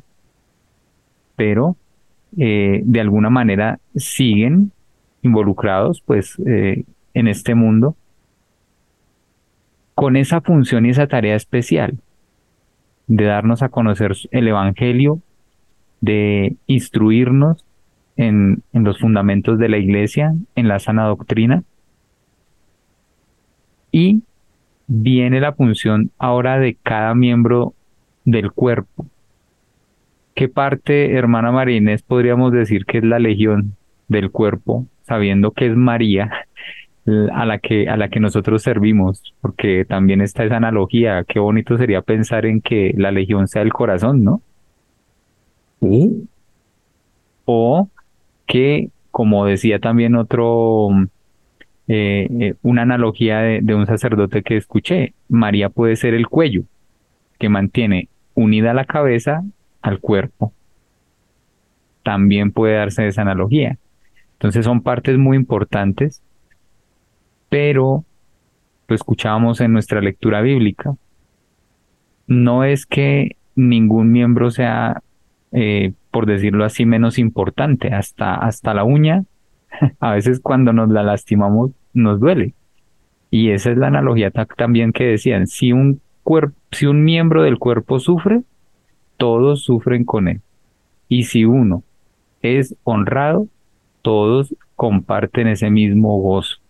pero 1.37 1.77
eh, 2.37 2.83
de 2.85 3.01
alguna 3.01 3.31
manera 3.31 3.79
siguen 3.97 4.73
involucrados 5.23 6.03
pues 6.05 6.37
eh, 6.45 6.85
en 7.15 7.29
este 7.29 7.55
mundo 7.55 7.97
con 9.94 10.16
esa 10.16 10.40
función 10.40 10.87
y 10.87 10.90
esa 10.90 11.07
tarea 11.07 11.37
especial 11.37 11.98
de 13.07 13.24
darnos 13.24 13.62
a 13.62 13.68
conocer 13.68 14.12
el 14.31 14.48
Evangelio, 14.48 15.20
de 16.00 16.57
instruirnos 16.66 17.64
en, 18.16 18.62
los 18.72 18.98
fundamentos 18.98 19.59
de 19.59 19.68
la 19.68 19.78
iglesia, 19.78 20.35
en 20.55 20.68
la 20.68 20.78
sana 20.78 21.05
doctrina. 21.05 21.62
Y 23.90 24.22
viene 24.87 25.40
la 25.40 25.52
función 25.52 26.11
ahora 26.18 26.59
de 26.59 26.76
cada 26.83 27.14
miembro 27.14 27.74
del 28.24 28.52
cuerpo. 28.52 29.07
¿Qué 30.35 30.48
parte, 30.48 31.14
hermana 31.14 31.52
Marínez, 31.52 32.02
podríamos 32.02 32.52
decir 32.52 32.87
que 32.87 32.98
es 32.98 33.05
la 33.05 33.18
legión 33.18 33.76
del 34.09 34.31
cuerpo, 34.31 34.87
sabiendo 35.02 35.50
que 35.50 35.66
es 35.66 35.76
María, 35.76 36.46
a 37.07 37.45
la 37.47 37.59
que 37.59 37.88
a 37.88 37.97
la 37.97 38.09
que 38.09 38.21
nosotros 38.21 38.62
servimos, 38.62 39.35
porque 39.41 39.85
también 39.85 40.21
está 40.21 40.45
esa 40.45 40.57
analogía, 40.57 41.25
qué 41.25 41.41
bonito 41.41 41.77
sería 41.77 42.03
pensar 42.03 42.47
en 42.47 42.61
que 42.61 42.95
la 42.97 43.11
legión 43.11 43.49
sea 43.49 43.62
el 43.62 43.73
corazón, 43.73 44.23
¿no? 44.23 44.43
Sí. 45.81 46.29
O 47.45 47.88
que, 48.47 48.91
como 49.11 49.45
decía 49.47 49.81
también 49.81 50.15
otro, 50.15 50.91
eh, 51.88 52.29
eh, 52.41 52.55
una 52.62 52.83
analogía 52.83 53.41
de, 53.41 53.61
de 53.62 53.75
un 53.75 53.87
sacerdote 53.87 54.43
que 54.43 54.57
escuché, 54.57 55.15
María 55.29 55.71
puede 55.71 55.97
ser 55.97 56.15
el 56.15 56.29
cuello, 56.29 56.62
que 57.38 57.49
mantiene 57.49 58.09
unida 58.35 58.75
la 58.75 58.85
cabeza 58.85 59.43
al 59.81 59.99
cuerpo. 59.99 60.53
También 62.05 62.53
puede 62.53 62.77
darse 62.77 63.07
esa 63.09 63.23
analogía. 63.23 63.79
Entonces 64.35 64.65
son 64.65 64.83
partes 64.83 65.19
muy 65.19 65.37
importantes 65.37 66.23
pero 67.53 68.07
lo 68.88 68.95
escuchábamos 68.95 69.61
en 69.61 69.75
nuestra 69.75 70.01
lectura 70.01 70.41
bíblica. 70.41 70.97
No 72.27 72.65
es 72.65 72.87
que 72.87 73.37
ningún 73.55 74.11
miembro 74.11 74.51
sea, 74.51 75.03
eh, 75.53 75.93
por 76.11 76.25
decirlo 76.25 76.65
así, 76.65 76.87
menos 76.87 77.19
importante, 77.19 77.93
hasta, 77.93 78.37
hasta 78.37 78.73
la 78.73 78.85
uña, 78.85 79.25
a 80.01 80.12
veces 80.12 80.41
cuando 80.41 80.73
nos 80.73 80.88
la 80.88 81.03
lastimamos 81.03 81.73
nos 81.93 82.21
duele. 82.21 82.55
Y 83.31 83.51
esa 83.51 83.71
es 83.71 83.77
la 83.77 83.88
analogía 83.88 84.31
también 84.31 84.95
que 84.95 85.05
decían, 85.05 85.47
si 85.47 85.73
un, 85.73 86.01
si 86.71 86.87
un 86.87 87.05
miembro 87.05 87.43
del 87.43 87.59
cuerpo 87.59 88.01
sufre, 88.01 88.41
todos 89.19 89.62
sufren 89.62 90.07
con 90.07 90.29
él. 90.29 90.41
Y 91.07 91.25
si 91.25 91.45
uno 91.45 91.83
es 92.41 92.75
honrado, 92.85 93.47
todos 94.01 94.57
comparten 94.75 95.49
ese 95.49 95.69
mismo 95.69 96.19
gozo. 96.19 96.62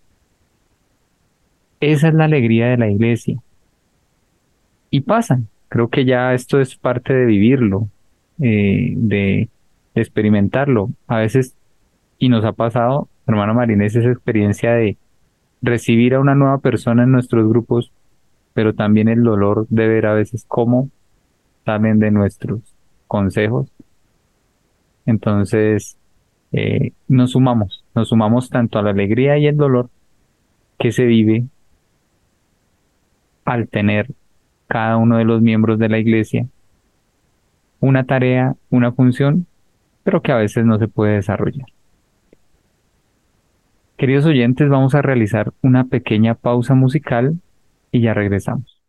Esa 1.83 2.07
es 2.07 2.15
la 2.15 2.27
alegría 2.27 2.69
de 2.69 2.79
la 2.79 2.89
iglesia. 2.89 3.43
Y 4.89 5.01
pasan. 5.01 5.49
Creo 5.69 5.89
que 5.89 6.05
ya 6.05 6.33
esto 6.33 6.61
es 6.61 6.77
parte 6.77 7.13
de 7.13 7.27
vivirlo, 7.27 7.89
eh, 8.41 8.93
de, 8.97 9.49
experimentarlo. 9.97 10.91
A 11.09 11.19
veces, 11.19 11.57
y 12.19 12.29
nos 12.29 12.45
ha 12.45 12.53
pasado, 12.53 13.09
hermano 13.27 13.55
Marinés, 13.55 13.97
esa 13.97 14.13
experiencia 14.13 14.75
de 14.75 14.97
recibir 15.61 16.15
a 16.15 16.21
una 16.21 16.37
nueva 16.37 16.59
persona 16.59 17.03
en 17.03 17.11
nuestros 17.11 17.49
grupos, 17.49 17.91
pero 18.55 18.75
también 18.75 19.09
el 19.09 19.25
dolor 19.25 19.67
de 19.69 19.89
ver 19.89 20.07
a 20.07 20.15
veces 20.15 20.45
cómo 20.47 20.89
salen 21.65 21.99
de 21.99 22.13
nuestros 22.13 22.61
consejos. 23.09 23.73
Entonces, 25.05 25.97
eh, 26.53 26.93
nos 27.09 27.33
sumamos, 27.33 27.85
nos 27.93 28.11
sumamos 28.11 28.51
tanto 28.51 28.79
a 28.79 28.83
la 28.83 28.91
alegría 28.91 29.37
y 29.37 29.49
el 29.49 29.57
dolor 29.57 29.91
que 30.79 30.93
se 30.93 31.07
vive 31.07 31.47
al 33.45 33.69
tener 33.69 34.09
cada 34.67 34.97
uno 34.97 35.19
de 35.19 35.25
los 35.25 35.43
miembros 35.43 35.79
de 35.79 35.89
la 35.89 35.99
iglesia 35.99 36.47
una 37.81 38.05
tarea, 38.05 38.55
una 38.71 38.93
función, 38.93 39.47
pero 40.05 40.23
que 40.23 40.33
a 40.33 40.37
veces 40.37 40.65
no 40.65 40.79
se 40.79 40.89
puede 40.89 41.17
desarrollar. 41.17 41.67
Queridos 43.97 44.25
oyentes, 44.25 44.69
vamos 44.69 44.95
a 44.95 45.03
realizar 45.03 45.53
una 45.63 45.85
pequeña 45.85 46.35
pausa 46.35 46.75
musical 46.75 47.39
y 47.91 48.01
ya 48.01 48.15
regresamos. 48.15 48.83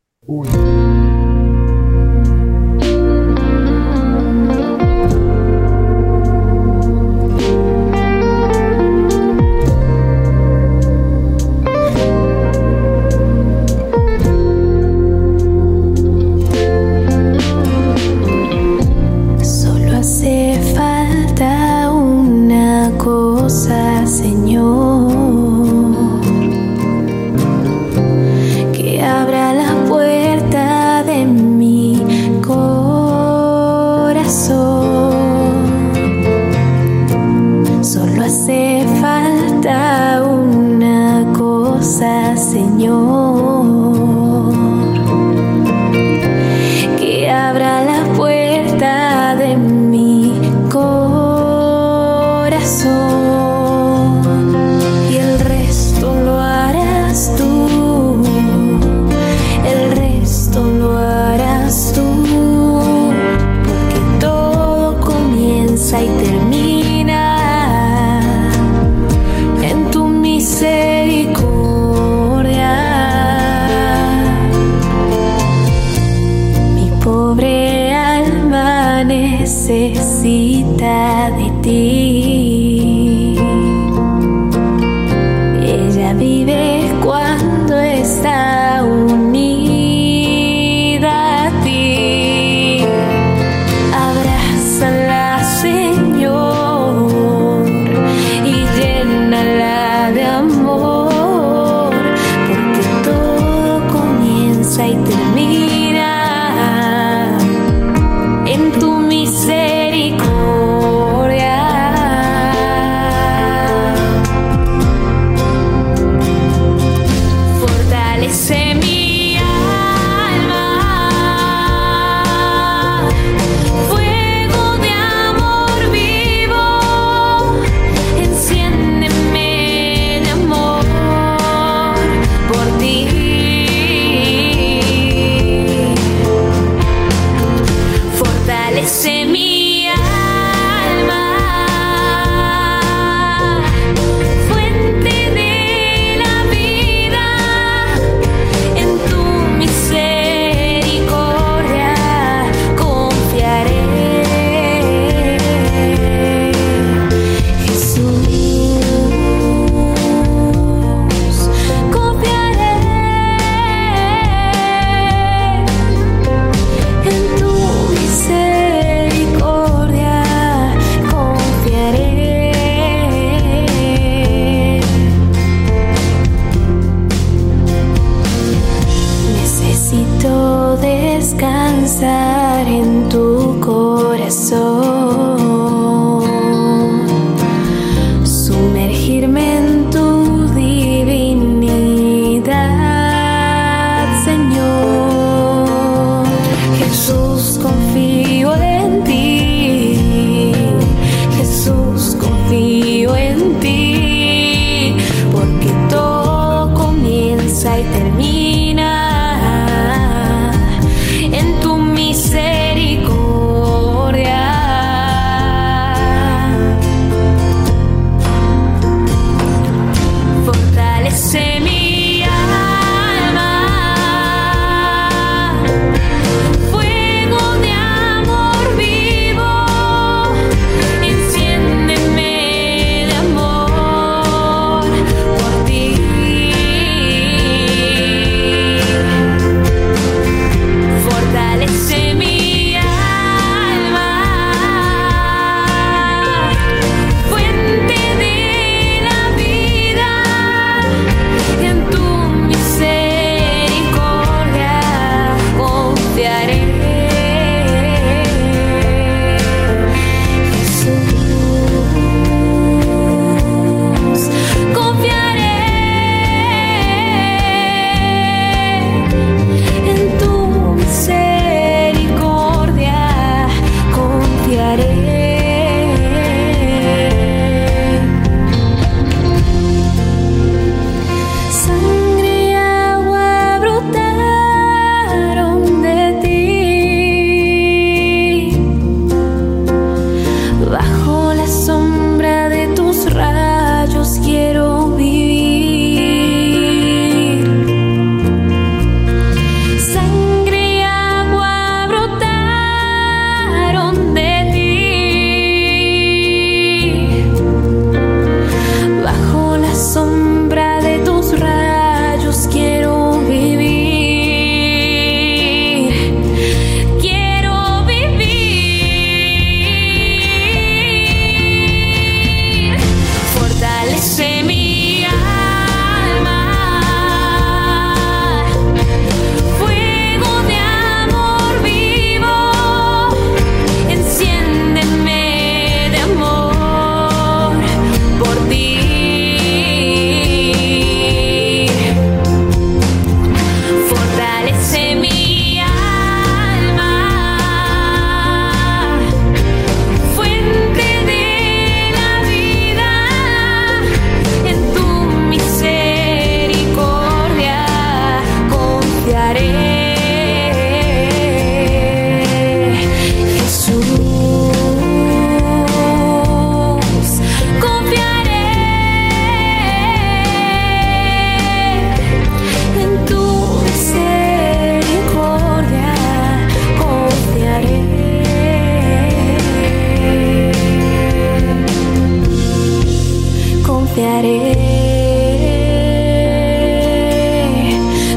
confiaré, 383.94 384.56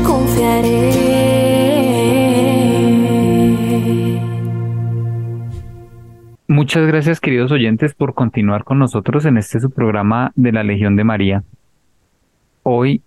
confiaré. 0.02 0.80
Muchas 6.48 6.86
gracias 6.86 7.20
queridos 7.20 7.52
oyentes 7.52 7.92
por 7.94 8.14
continuar 8.14 8.64
con 8.64 8.78
nosotros 8.78 9.26
en 9.26 9.36
este 9.36 9.60
su 9.60 9.70
programa 9.70 10.32
de 10.34 10.52
la 10.52 10.62
Legión 10.62 10.96
de 10.96 11.04
María. 11.04 11.44
Hoy 12.62 13.02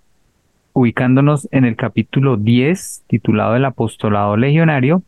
ubicándonos 0.74 1.48
en 1.52 1.66
el 1.66 1.76
capítulo 1.76 2.38
10 2.38 3.06
titulado 3.08 3.56
El 3.56 3.66
apostolado 3.66 4.38
legionario 4.38 5.02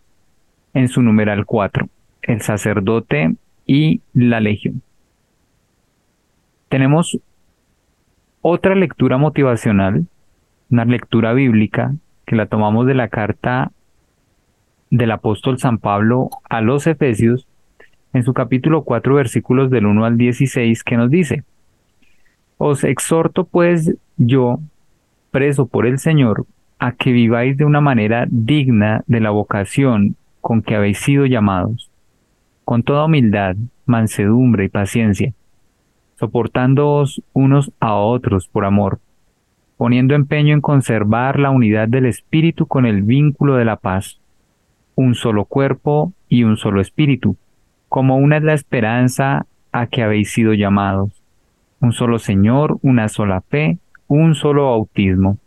en 0.73 0.87
su 0.87 1.03
numeral 1.03 1.45
4, 1.45 1.87
el 2.23 2.41
sacerdote 2.41 3.35
y 3.67 4.01
la 4.15 4.39
legión. 4.39 4.81
Tenemos 6.69 7.19
otra 8.41 8.75
lectura 8.75 9.17
motivacional, 9.17 10.05
una 10.69 10.85
lectura 10.85 11.33
bíblica 11.33 11.93
que 12.25 12.35
la 12.35 12.47
tomamos 12.47 12.87
de 12.87 12.95
la 12.95 13.07
carta 13.07 13.71
del 14.89 15.11
apóstol 15.11 15.59
San 15.59 15.77
Pablo 15.77 16.29
a 16.49 16.61
los 16.61 16.87
Efesios, 16.87 17.47
en 18.13 18.23
su 18.23 18.33
capítulo 18.33 18.83
4, 18.83 19.15
versículos 19.15 19.69
del 19.69 19.85
1 19.85 20.05
al 20.05 20.17
16, 20.17 20.83
que 20.83 20.97
nos 20.97 21.09
dice, 21.09 21.43
Os 22.57 22.83
exhorto 22.83 23.45
pues 23.45 23.93
yo, 24.17 24.59
preso 25.31 25.67
por 25.67 25.85
el 25.85 25.97
Señor, 25.97 26.45
a 26.77 26.91
que 26.91 27.11
viváis 27.11 27.55
de 27.57 27.63
una 27.63 27.79
manera 27.79 28.25
digna 28.29 29.03
de 29.07 29.21
la 29.21 29.29
vocación 29.29 30.15
con 30.41 30.61
que 30.61 30.75
habéis 30.75 30.97
sido 30.97 31.25
llamados, 31.25 31.89
con 32.65 32.83
toda 32.83 33.05
humildad, 33.05 33.55
mansedumbre 33.85 34.65
y 34.65 34.69
paciencia, 34.69 35.33
soportándoos 36.21 37.23
unos 37.33 37.71
a 37.79 37.95
otros 37.95 38.47
por 38.47 38.63
amor, 38.63 38.99
poniendo 39.75 40.13
empeño 40.13 40.53
en 40.53 40.61
conservar 40.61 41.39
la 41.39 41.49
unidad 41.49 41.87
del 41.87 42.05
Espíritu 42.05 42.67
con 42.67 42.85
el 42.85 43.01
vínculo 43.01 43.55
de 43.55 43.65
la 43.65 43.77
paz, 43.77 44.21
un 44.93 45.15
solo 45.15 45.45
cuerpo 45.45 46.13
y 46.29 46.43
un 46.43 46.57
solo 46.57 46.79
Espíritu, 46.79 47.37
como 47.89 48.17
una 48.17 48.37
es 48.37 48.43
la 48.43 48.53
esperanza 48.53 49.47
a 49.71 49.87
que 49.87 50.03
habéis 50.03 50.31
sido 50.31 50.53
llamados, 50.53 51.23
un 51.79 51.91
solo 51.91 52.19
Señor, 52.19 52.77
una 52.83 53.09
sola 53.09 53.41
fe, 53.41 53.79
un 54.07 54.35
solo 54.35 54.65
bautismo, 54.65 55.39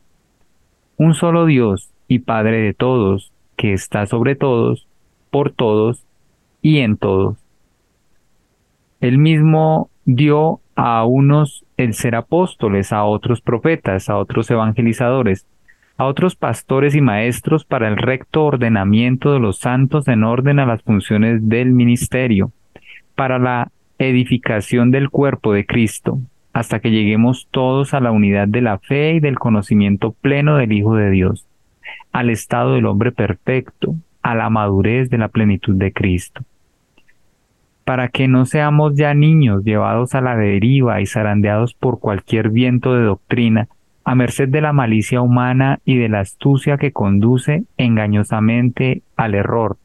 un 0.97 1.15
solo 1.15 1.47
Dios 1.47 1.93
y 2.09 2.19
Padre 2.19 2.63
de 2.63 2.75
todos, 2.75 3.33
que 3.57 3.75
está 3.75 4.07
sobre 4.07 4.35
todos, 4.35 4.89
por 5.31 5.53
todos 5.53 6.05
y 6.63 6.79
en 6.79 6.97
todos. 6.97 7.39
Él 9.01 9.19
mismo 9.19 9.89
dio 10.05 10.61
a 10.77 11.05
unos 11.05 11.65
el 11.77 11.95
ser 11.95 12.15
apóstoles, 12.15 12.93
a 12.93 13.05
otros 13.05 13.41
profetas, 13.41 14.09
a 14.09 14.17
otros 14.17 14.51
evangelizadores, 14.51 15.47
a 15.97 16.07
otros 16.07 16.35
pastores 16.35 16.95
y 16.95 17.01
maestros 17.01 17.65
para 17.65 17.89
el 17.89 17.97
recto 17.97 18.45
ordenamiento 18.45 19.33
de 19.33 19.39
los 19.39 19.59
santos 19.59 20.09
en 20.09 20.25
orden 20.25 20.59
a 20.59 20.67
las 20.67 20.83
funciones 20.83 21.49
del 21.49 21.73
ministerio, 21.73 22.53
para 23.15 23.39
la 23.39 23.71
edificación 23.99 24.91
del 24.91 25.11
cuerpo 25.11 25.53
de 25.53 25.67
Cristo, 25.67 26.19
hasta 26.53 26.81
que 26.81 26.91
lleguemos 26.91 27.49
todos 27.51 27.95
a 27.95 28.01
la 28.01 28.11
unidad 28.11 28.49
de 28.49 28.61
la 28.61 28.79
fe 28.79 29.15
y 29.15 29.21
del 29.21 29.39
conocimiento 29.39 30.13
pleno 30.13 30.57
del 30.57 30.73
Hijo 30.73 30.97
de 30.97 31.11
Dios, 31.11 31.47
al 32.13 32.31
estado 32.31 32.75
del 32.75 32.87
hombre 32.87 33.13
perfecto, 33.13 33.95
a 34.23 34.35
la 34.35 34.51
madurez 34.51 35.11
de 35.11 35.19
la 35.19 35.29
plenitud 35.29 35.75
de 35.75 35.93
Cristo. 35.93 36.43
Para 37.85 38.09
que 38.09 38.29
no 38.29 38.47
seamos 38.47 38.95
ya 38.95 39.15
niños 39.15 39.65
llevados 39.65 40.15
a 40.15 40.21
la 40.21 40.37
deriva 40.37 41.01
y 41.01 41.07
zarandeados 41.07 41.75
por 41.75 42.01
cualquier 42.01 42.51
viento 42.51 42.95
de 42.95 43.05
doctrina, 43.05 43.69
a 44.05 44.15
merced 44.15 44.49
de 44.49 44.61
la 44.61 44.73
malicia 44.73 45.21
humana 45.21 45.81
y 45.85 45.97
de 45.97 46.09
la 46.09 46.21
astucia 46.21 46.77
que 46.77 46.93
conduce 46.93 47.65
engañosamente 47.77 49.03
al 49.17 49.35
error. 49.35 49.79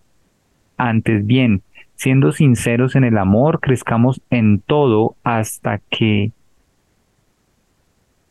Antes 0.77 1.25
bien, 1.25 1.61
siendo 1.95 2.31
sinceros 2.31 2.95
en 2.95 3.03
el 3.03 3.17
amor, 3.17 3.59
crezcamos 3.59 4.21
en 4.29 4.59
todo 4.59 5.15
hasta 5.23 5.79
que 5.89 6.31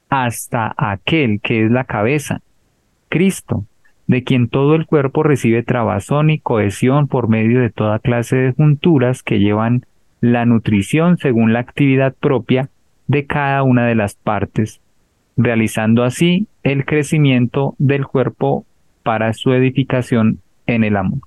hasta 0.08 0.74
aquel 0.76 1.40
que 1.42 1.66
es 1.66 1.70
la 1.70 1.84
cabeza, 1.84 2.40
Cristo, 3.10 3.64
de 4.08 4.24
quien 4.24 4.48
todo 4.48 4.74
el 4.74 4.86
cuerpo 4.86 5.22
recibe 5.22 5.62
trabazón 5.62 6.30
y 6.30 6.40
cohesión 6.40 7.06
por 7.06 7.28
medio 7.28 7.60
de 7.60 7.70
toda 7.70 7.98
clase 7.98 8.36
de 8.36 8.52
junturas 8.52 9.22
que 9.22 9.38
llevan 9.38 9.84
la 10.20 10.46
nutrición 10.46 11.18
según 11.18 11.52
la 11.52 11.60
actividad 11.60 12.14
propia 12.18 12.70
de 13.06 13.26
cada 13.26 13.62
una 13.62 13.86
de 13.86 13.94
las 13.94 14.14
partes, 14.14 14.80
realizando 15.36 16.02
así 16.02 16.46
el 16.62 16.86
crecimiento 16.86 17.74
del 17.78 18.06
cuerpo 18.06 18.64
para 19.02 19.32
su 19.34 19.52
edificación 19.52 20.40
en 20.66 20.84
el 20.84 20.96
amor. 20.96 21.20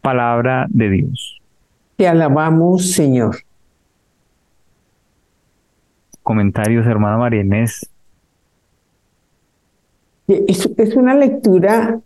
Palabra 0.00 0.66
de 0.70 0.90
Dios. 0.90 1.38
Te 1.96 2.08
alabamos, 2.08 2.92
Señor. 2.92 3.36
Comentarios, 6.22 6.86
hermana 6.86 7.18
María 7.18 7.42
Inés. 7.42 7.91
Es, 10.28 10.96
una 10.96 11.14
lectura 11.14 12.00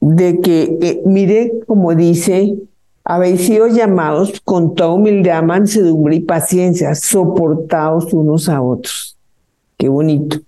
de 0.00 0.40
que, 0.40 0.78
eh, 0.80 1.02
mire, 1.06 1.52
como 1.66 1.94
dice, 1.94 2.56
habéis 3.04 3.42
sido 3.42 3.68
llamados 3.68 4.40
con 4.40 4.74
toda 4.74 4.92
humildad, 4.92 5.42
mansedumbre 5.42 6.16
y 6.16 6.20
paciencia, 6.20 6.94
soportados 6.94 8.12
unos 8.12 8.48
a 8.48 8.60
otros. 8.60 9.16
Qué 9.76 9.88
bonito. 9.88 10.38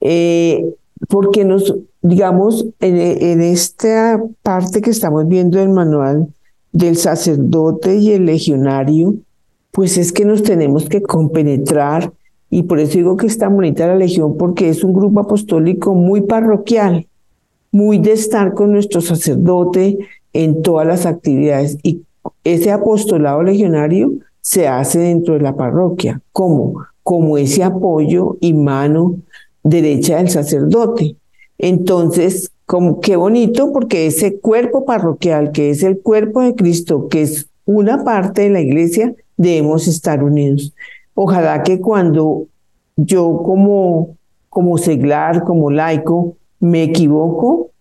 Eh, 0.00 0.74
porque 1.08 1.44
nos, 1.44 1.74
digamos, 2.00 2.66
en, 2.80 2.96
en, 2.96 3.40
esta 3.42 4.22
parte 4.42 4.80
que 4.80 4.90
estamos 4.90 5.28
viendo 5.28 5.58
del 5.58 5.70
manual 5.70 6.28
del 6.72 6.96
sacerdote 6.96 7.96
y 7.96 8.12
el 8.12 8.26
legionario, 8.26 9.14
pues 9.72 9.98
es 9.98 10.12
que 10.12 10.24
nos 10.24 10.42
tenemos 10.42 10.88
que 10.88 11.02
compenetrar 11.02 12.12
y 12.50 12.64
por 12.64 12.80
eso 12.80 12.98
digo 12.98 13.16
que 13.16 13.28
está 13.28 13.48
bonita 13.48 13.86
la 13.86 13.94
Legión, 13.94 14.36
porque 14.36 14.68
es 14.68 14.82
un 14.82 14.92
grupo 14.92 15.20
apostólico 15.20 15.94
muy 15.94 16.22
parroquial, 16.22 17.06
muy 17.70 17.98
de 17.98 18.12
estar 18.12 18.54
con 18.54 18.72
nuestro 18.72 19.00
sacerdote 19.00 19.98
en 20.32 20.62
todas 20.62 20.86
las 20.86 21.06
actividades. 21.06 21.78
Y 21.84 22.02
ese 22.42 22.72
apostolado 22.72 23.44
legionario 23.44 24.12
se 24.40 24.66
hace 24.66 24.98
dentro 24.98 25.34
de 25.34 25.40
la 25.40 25.54
parroquia. 25.54 26.20
¿Cómo? 26.32 26.84
Como 27.04 27.38
ese 27.38 27.62
apoyo 27.62 28.36
y 28.40 28.52
mano 28.52 29.16
derecha 29.62 30.16
del 30.16 30.30
sacerdote. 30.30 31.16
Entonces, 31.58 32.50
como 32.66 33.00
qué 33.00 33.14
bonito, 33.14 33.72
porque 33.72 34.06
ese 34.06 34.40
cuerpo 34.40 34.84
parroquial, 34.84 35.52
que 35.52 35.70
es 35.70 35.84
el 35.84 36.00
cuerpo 36.00 36.40
de 36.42 36.54
Cristo, 36.54 37.08
que 37.08 37.22
es 37.22 37.48
una 37.64 38.02
parte 38.02 38.42
de 38.42 38.50
la 38.50 38.60
iglesia, 38.60 39.14
debemos 39.36 39.86
estar 39.86 40.24
unidos. 40.24 40.72
Ojalá 41.22 41.62
que 41.62 41.80
cuando 41.80 42.46
yo 42.96 43.42
como, 43.44 44.16
como 44.48 44.78
seglar, 44.78 45.44
como 45.44 45.70
laico, 45.70 46.38
me 46.60 46.82
equivoco, 46.82 47.72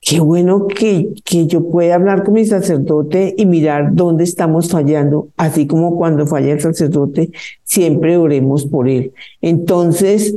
qué 0.00 0.20
bueno 0.20 0.66
que, 0.66 1.12
que 1.22 1.46
yo 1.46 1.68
pueda 1.68 1.96
hablar 1.96 2.24
con 2.24 2.32
mi 2.32 2.46
sacerdote 2.46 3.34
y 3.36 3.44
mirar 3.44 3.94
dónde 3.94 4.24
estamos 4.24 4.70
fallando, 4.70 5.28
así 5.36 5.66
como 5.66 5.98
cuando 5.98 6.26
falla 6.26 6.50
el 6.50 6.62
sacerdote, 6.62 7.30
siempre 7.62 8.16
oremos 8.16 8.64
por 8.64 8.88
él. 8.88 9.12
Entonces, 9.42 10.36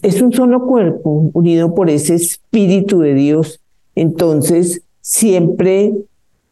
es 0.00 0.22
un 0.22 0.32
solo 0.32 0.66
cuerpo 0.66 1.28
unido 1.34 1.74
por 1.74 1.90
ese 1.90 2.14
Espíritu 2.14 3.00
de 3.00 3.12
Dios. 3.12 3.60
Entonces, 3.94 4.80
siempre 5.02 5.92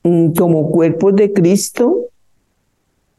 mm, 0.03 0.33
como 0.33 0.71
cuerpos 0.71 1.17
de 1.17 1.33
Cristo, 1.33 2.10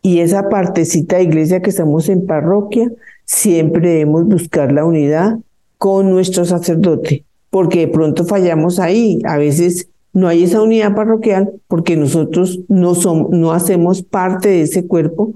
y 0.02 0.20
esa 0.20 0.50
partecita 0.50 1.18
de 1.18 1.24
iglesia 1.24 1.62
que 1.62 1.70
estamos 1.70 2.10
en 2.10 2.26
parroquia, 2.26 2.92
siempre 3.26 3.90
debemos 3.90 4.26
buscar 4.26 4.72
la 4.72 4.84
unidad 4.84 5.38
con 5.78 6.10
nuestro 6.10 6.46
sacerdote, 6.46 7.26
porque 7.50 7.80
de 7.80 7.88
pronto 7.88 8.26
fallamos 8.26 8.80
ahí. 8.80 9.20
A 9.26 9.38
veces 9.38 9.88
no 10.14 10.28
hay 10.28 10.44
esa 10.44 10.62
unidad 10.62 10.96
parroquial 10.96 11.52
porque 11.68 11.96
nosotros 11.96 12.60
no, 12.68 12.96
somos, 12.96 13.30
no 13.32 13.52
hacemos 13.52 14.02
parte 14.02 14.50
de 14.50 14.62
ese 14.64 14.86
cuerpo 14.86 15.34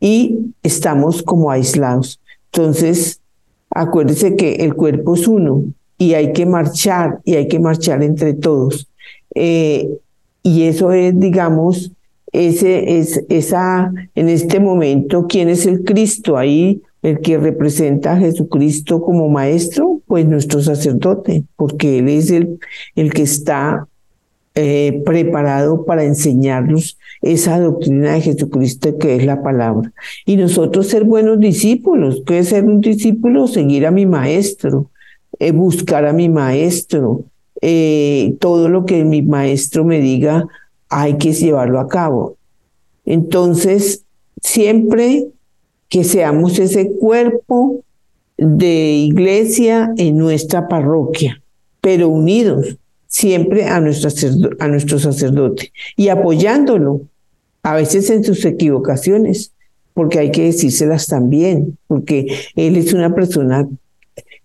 y 0.00 0.52
estamos 0.62 1.22
como 1.22 1.50
aislados. 1.50 2.20
Entonces, 2.52 3.20
acuérdese 3.70 4.36
que 4.36 4.56
el 4.56 4.74
cuerpo 4.74 5.14
es 5.14 5.28
uno 5.28 5.62
y 5.98 6.14
hay 6.14 6.32
que 6.32 6.46
marchar 6.46 7.20
y 7.24 7.34
hay 7.34 7.48
que 7.48 7.60
marchar 7.60 8.02
entre 8.02 8.34
todos. 8.34 8.88
Eh, 9.34 9.88
y 10.42 10.62
eso 10.62 10.92
es, 10.92 11.18
digamos, 11.18 11.92
ese 12.36 12.98
es 12.98 13.24
esa 13.28 13.92
en 14.14 14.28
este 14.28 14.60
momento 14.60 15.26
quién 15.26 15.48
es 15.48 15.64
el 15.66 15.84
Cristo 15.84 16.36
ahí 16.36 16.82
el 17.02 17.20
que 17.20 17.38
representa 17.38 18.12
a 18.12 18.18
Jesucristo 18.18 19.00
como 19.00 19.28
maestro 19.28 20.00
pues 20.06 20.26
nuestro 20.26 20.60
sacerdote 20.60 21.44
porque 21.56 21.98
él 21.98 22.08
es 22.08 22.30
el 22.30 22.58
el 22.94 23.12
que 23.12 23.22
está 23.22 23.86
eh, 24.54 25.02
preparado 25.04 25.84
para 25.84 26.04
enseñarnos 26.04 26.98
esa 27.20 27.60
doctrina 27.60 28.14
de 28.14 28.22
Jesucristo 28.22 28.96
que 28.96 29.16
es 29.16 29.26
la 29.26 29.42
palabra. 29.42 29.92
Y 30.24 30.38
nosotros 30.38 30.86
ser 30.86 31.04
buenos 31.04 31.38
discípulos 31.38 32.22
que 32.26 32.38
es 32.38 32.48
ser 32.48 32.64
un 32.64 32.80
discípulo 32.80 33.48
seguir 33.48 33.84
a 33.84 33.90
mi 33.90 34.06
maestro 34.06 34.90
eh, 35.38 35.52
buscar 35.52 36.06
a 36.06 36.14
mi 36.14 36.30
maestro 36.30 37.24
eh, 37.60 38.34
todo 38.40 38.70
lo 38.70 38.86
que 38.86 39.04
mi 39.04 39.20
maestro 39.20 39.84
me 39.84 40.00
diga 40.00 40.46
hay 40.88 41.18
que 41.18 41.32
llevarlo 41.32 41.80
a 41.80 41.88
cabo. 41.88 42.36
Entonces, 43.04 44.04
siempre 44.42 45.28
que 45.88 46.04
seamos 46.04 46.58
ese 46.58 46.90
cuerpo 46.90 47.84
de 48.36 48.92
iglesia 48.92 49.92
en 49.96 50.18
nuestra 50.18 50.68
parroquia, 50.68 51.42
pero 51.80 52.08
unidos 52.08 52.76
siempre 53.08 53.64
a 53.64 53.80
nuestro, 53.80 54.98
sacerdote 54.98 55.72
y 55.96 56.08
apoyándolo, 56.08 57.02
a 57.62 57.74
veces 57.74 58.10
en 58.10 58.22
sus 58.22 58.44
equivocaciones, 58.44 59.52
porque 59.94 60.18
hay 60.18 60.30
que 60.30 60.44
decírselas 60.44 61.06
también, 61.06 61.78
porque 61.86 62.26
él 62.54 62.76
es 62.76 62.92
una 62.92 63.14
persona 63.14 63.68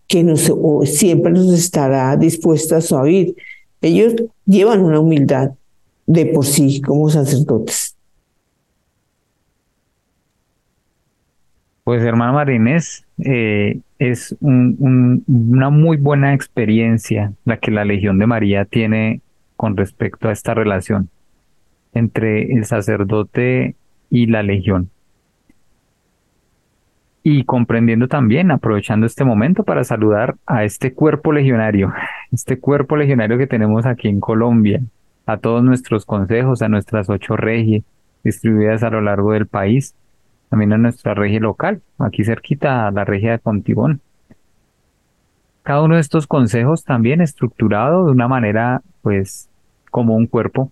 que 0.07 0.23
nos, 0.23 0.51
siempre 0.85 1.31
nos 1.31 1.53
estará 1.53 2.15
dispuesta 2.15 2.77
a 2.77 3.01
oír. 3.01 3.35
Ellos 3.81 4.15
llevan 4.45 4.81
una 4.81 4.99
humildad 4.99 5.51
de 6.11 6.25
por 6.27 6.45
sí 6.45 6.81
como 6.81 7.09
sacerdotes. 7.09 7.95
Pues 11.83 12.03
hermano 12.03 12.33
Marinés, 12.33 13.05
eh, 13.19 13.79
es 13.97 14.35
una 14.41 15.69
muy 15.69 15.97
buena 15.97 16.33
experiencia 16.33 17.33
la 17.45 17.57
que 17.57 17.71
la 17.71 17.85
Legión 17.85 18.19
de 18.19 18.27
María 18.27 18.65
tiene 18.65 19.21
con 19.55 19.77
respecto 19.77 20.27
a 20.27 20.31
esta 20.31 20.53
relación 20.53 21.09
entre 21.93 22.53
el 22.53 22.65
sacerdote 22.65 23.75
y 24.09 24.27
la 24.27 24.43
Legión 24.43 24.89
y 27.23 27.43
comprendiendo 27.43 28.07
también, 28.07 28.51
aprovechando 28.51 29.05
este 29.05 29.23
momento 29.23 29.63
para 29.63 29.83
saludar 29.83 30.35
a 30.45 30.63
este 30.63 30.93
cuerpo 30.93 31.31
legionario, 31.31 31.93
este 32.31 32.59
cuerpo 32.59 32.97
legionario 32.97 33.37
que 33.37 33.47
tenemos 33.47 33.85
aquí 33.85 34.07
en 34.07 34.19
Colombia, 34.19 34.81
a 35.31 35.37
todos 35.37 35.63
nuestros 35.63 36.05
consejos, 36.05 36.61
a 36.61 36.69
nuestras 36.69 37.09
ocho 37.09 37.35
regias 37.35 37.83
distribuidas 38.23 38.83
a 38.83 38.89
lo 38.89 39.01
largo 39.01 39.31
del 39.31 39.47
país, 39.47 39.95
también 40.49 40.73
a 40.73 40.77
nuestra 40.77 41.13
regia 41.13 41.39
local, 41.39 41.81
aquí 41.97 42.23
cerquita 42.23 42.87
a 42.87 42.91
la 42.91 43.05
regia 43.05 43.31
de 43.31 43.39
Contibón. 43.39 44.01
Cada 45.63 45.81
uno 45.81 45.95
de 45.95 46.01
estos 46.01 46.27
consejos 46.27 46.83
también 46.83 47.21
estructurado 47.21 48.05
de 48.05 48.11
una 48.11 48.27
manera, 48.27 48.81
pues, 49.01 49.49
como 49.89 50.15
un 50.15 50.27
cuerpo, 50.27 50.69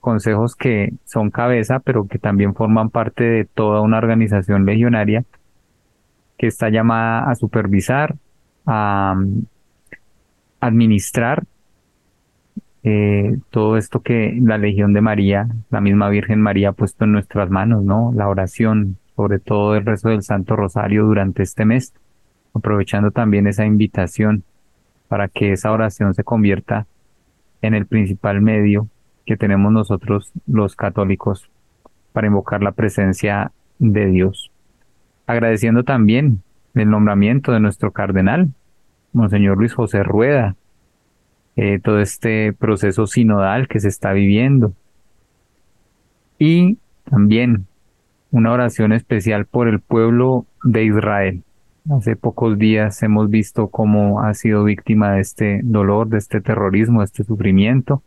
consejos 0.00 0.54
que 0.54 0.94
son 1.04 1.30
cabeza, 1.30 1.80
pero 1.80 2.06
que 2.06 2.18
también 2.18 2.54
forman 2.54 2.90
parte 2.90 3.24
de 3.24 3.44
toda 3.44 3.80
una 3.80 3.98
organización 3.98 4.64
legionaria 4.64 5.24
que 6.38 6.46
está 6.46 6.70
llamada 6.70 7.28
a 7.28 7.34
supervisar, 7.34 8.14
a 8.64 9.14
mm, 9.16 9.42
administrar 10.60 11.44
eh, 12.84 13.38
todo 13.50 13.76
esto 13.76 14.00
que 14.00 14.38
la 14.40 14.58
Legión 14.58 14.92
de 14.92 15.00
María, 15.00 15.48
la 15.70 15.80
misma 15.80 16.08
Virgen 16.08 16.40
María 16.40 16.70
ha 16.70 16.72
puesto 16.72 17.04
en 17.04 17.12
nuestras 17.12 17.50
manos, 17.50 17.82
¿no? 17.84 18.12
La 18.14 18.28
oración, 18.28 18.96
sobre 19.16 19.38
todo 19.38 19.76
el 19.76 19.84
rezo 19.84 20.10
del 20.10 20.22
Santo 20.22 20.56
Rosario 20.56 21.04
durante 21.04 21.42
este 21.42 21.64
mes, 21.64 21.92
aprovechando 22.54 23.10
también 23.10 23.46
esa 23.46 23.66
invitación 23.66 24.44
para 25.08 25.28
que 25.28 25.52
esa 25.52 25.72
oración 25.72 26.14
se 26.14 26.24
convierta 26.24 26.86
en 27.62 27.74
el 27.74 27.86
principal 27.86 28.40
medio 28.40 28.88
que 29.26 29.36
tenemos 29.36 29.72
nosotros 29.72 30.32
los 30.46 30.76
católicos 30.76 31.50
para 32.12 32.26
invocar 32.26 32.62
la 32.62 32.72
presencia 32.72 33.52
de 33.78 34.06
Dios. 34.06 34.50
Agradeciendo 35.26 35.84
también 35.84 36.42
el 36.74 36.90
nombramiento 36.90 37.52
de 37.52 37.60
nuestro 37.60 37.92
cardenal, 37.92 38.50
Monseñor 39.12 39.58
Luis 39.58 39.74
José 39.74 40.02
Rueda, 40.02 40.56
eh, 41.60 41.80
todo 41.82 41.98
este 41.98 42.52
proceso 42.52 43.08
sinodal 43.08 43.66
que 43.66 43.80
se 43.80 43.88
está 43.88 44.12
viviendo. 44.12 44.74
Y 46.38 46.78
también 47.10 47.66
una 48.30 48.52
oración 48.52 48.92
especial 48.92 49.44
por 49.44 49.66
el 49.66 49.80
pueblo 49.80 50.46
de 50.62 50.84
Israel. 50.84 51.42
Hace 51.90 52.14
pocos 52.14 52.58
días 52.58 53.02
hemos 53.02 53.28
visto 53.28 53.66
cómo 53.70 54.20
ha 54.20 54.34
sido 54.34 54.62
víctima 54.62 55.14
de 55.14 55.20
este 55.20 55.60
dolor, 55.64 56.06
de 56.06 56.18
este 56.18 56.40
terrorismo, 56.40 57.00
de 57.00 57.06
este 57.06 57.24
sufrimiento. 57.24 58.04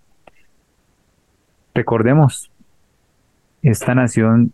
Recordemos, 1.76 2.54
esta 3.64 3.94
nación 3.96 4.54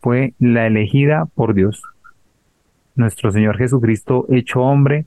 fue 0.00 0.34
la 0.38 0.68
elegida 0.68 1.26
por 1.34 1.52
Dios. 1.52 1.82
Nuestro 2.94 3.32
Señor 3.32 3.58
Jesucristo, 3.58 4.24
hecho 4.30 4.60
hombre, 4.60 5.06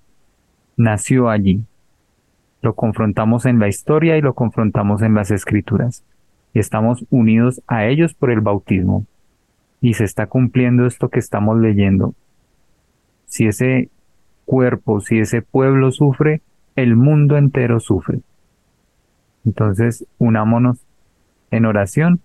nació 0.75 1.29
allí. 1.29 1.63
Lo 2.61 2.75
confrontamos 2.75 3.45
en 3.45 3.59
la 3.59 3.67
historia 3.67 4.17
y 4.17 4.21
lo 4.21 4.33
confrontamos 4.33 5.01
en 5.01 5.13
las 5.15 5.31
escrituras. 5.31 6.03
Y 6.53 6.59
estamos 6.59 7.05
unidos 7.09 7.61
a 7.67 7.85
ellos 7.85 8.13
por 8.13 8.31
el 8.31 8.41
bautismo. 8.41 9.05
Y 9.79 9.95
se 9.95 10.03
está 10.03 10.27
cumpliendo 10.27 10.85
esto 10.85 11.09
que 11.09 11.19
estamos 11.19 11.59
leyendo. 11.59 12.13
Si 13.25 13.47
ese 13.47 13.89
cuerpo, 14.45 14.99
si 15.01 15.19
ese 15.19 15.41
pueblo 15.41 15.91
sufre, 15.91 16.41
el 16.75 16.95
mundo 16.95 17.37
entero 17.37 17.79
sufre. 17.79 18.19
Entonces, 19.45 20.05
unámonos 20.19 20.85
en 21.49 21.65
oración 21.65 22.21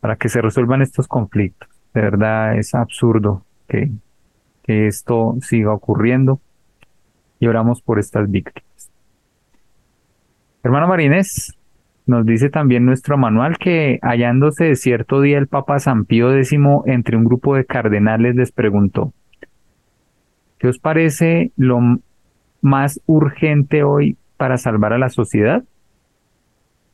para 0.00 0.16
que 0.16 0.28
se 0.28 0.42
resuelvan 0.42 0.82
estos 0.82 1.06
conflictos. 1.06 1.68
De 1.94 2.00
verdad 2.00 2.58
es 2.58 2.74
absurdo 2.74 3.44
que, 3.68 3.90
que 4.62 4.86
esto 4.86 5.36
siga 5.40 5.72
ocurriendo 5.72 6.40
y 7.40 7.46
oramos 7.46 7.82
por 7.82 7.98
estas 7.98 8.30
víctimas. 8.30 8.65
Hermano 10.66 10.88
Marinés, 10.88 11.56
nos 12.06 12.26
dice 12.26 12.50
también 12.50 12.84
nuestro 12.84 13.16
manual 13.16 13.56
que 13.56 14.00
hallándose 14.02 14.74
cierto 14.74 15.20
día 15.20 15.38
el 15.38 15.46
Papa 15.46 15.78
San 15.78 16.06
Pío 16.06 16.34
X 16.36 16.54
entre 16.86 17.16
un 17.16 17.24
grupo 17.24 17.54
de 17.54 17.64
cardenales 17.64 18.34
les 18.34 18.50
preguntó, 18.50 19.12
¿qué 20.58 20.66
os 20.66 20.80
parece 20.80 21.52
lo 21.56 21.78
más 22.62 23.00
urgente 23.06 23.84
hoy 23.84 24.16
para 24.36 24.58
salvar 24.58 24.92
a 24.92 24.98
la 24.98 25.08
sociedad? 25.08 25.62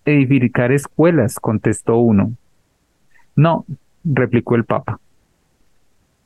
edificar 0.05 0.71
escuelas, 0.71 1.41
contestó 1.41 1.97
uno. 1.97 2.35
No, 3.35 3.65
replicó 4.05 4.55
el 4.55 4.67
Papa. 4.67 5.01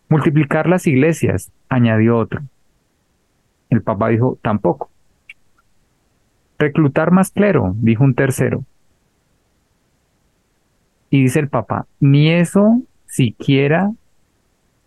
Multiplicar 0.09 0.69
las 0.69 0.89
iglesias, 0.89 1.53
añadió 1.69 2.19
otro. 2.19 2.41
El 3.71 3.83
Papa 3.83 4.09
dijo, 4.09 4.37
tampoco. 4.43 4.91
Reclutar 6.59 7.11
más 7.11 7.31
clero, 7.31 7.75
dijo 7.77 8.05
un 8.05 8.15
tercero. 8.15 8.65
Y 11.11 11.23
dice 11.23 11.41
el 11.41 11.49
Papa, 11.49 11.87
ni 12.01 12.31
eso 12.31 12.83
siquiera, 13.07 13.93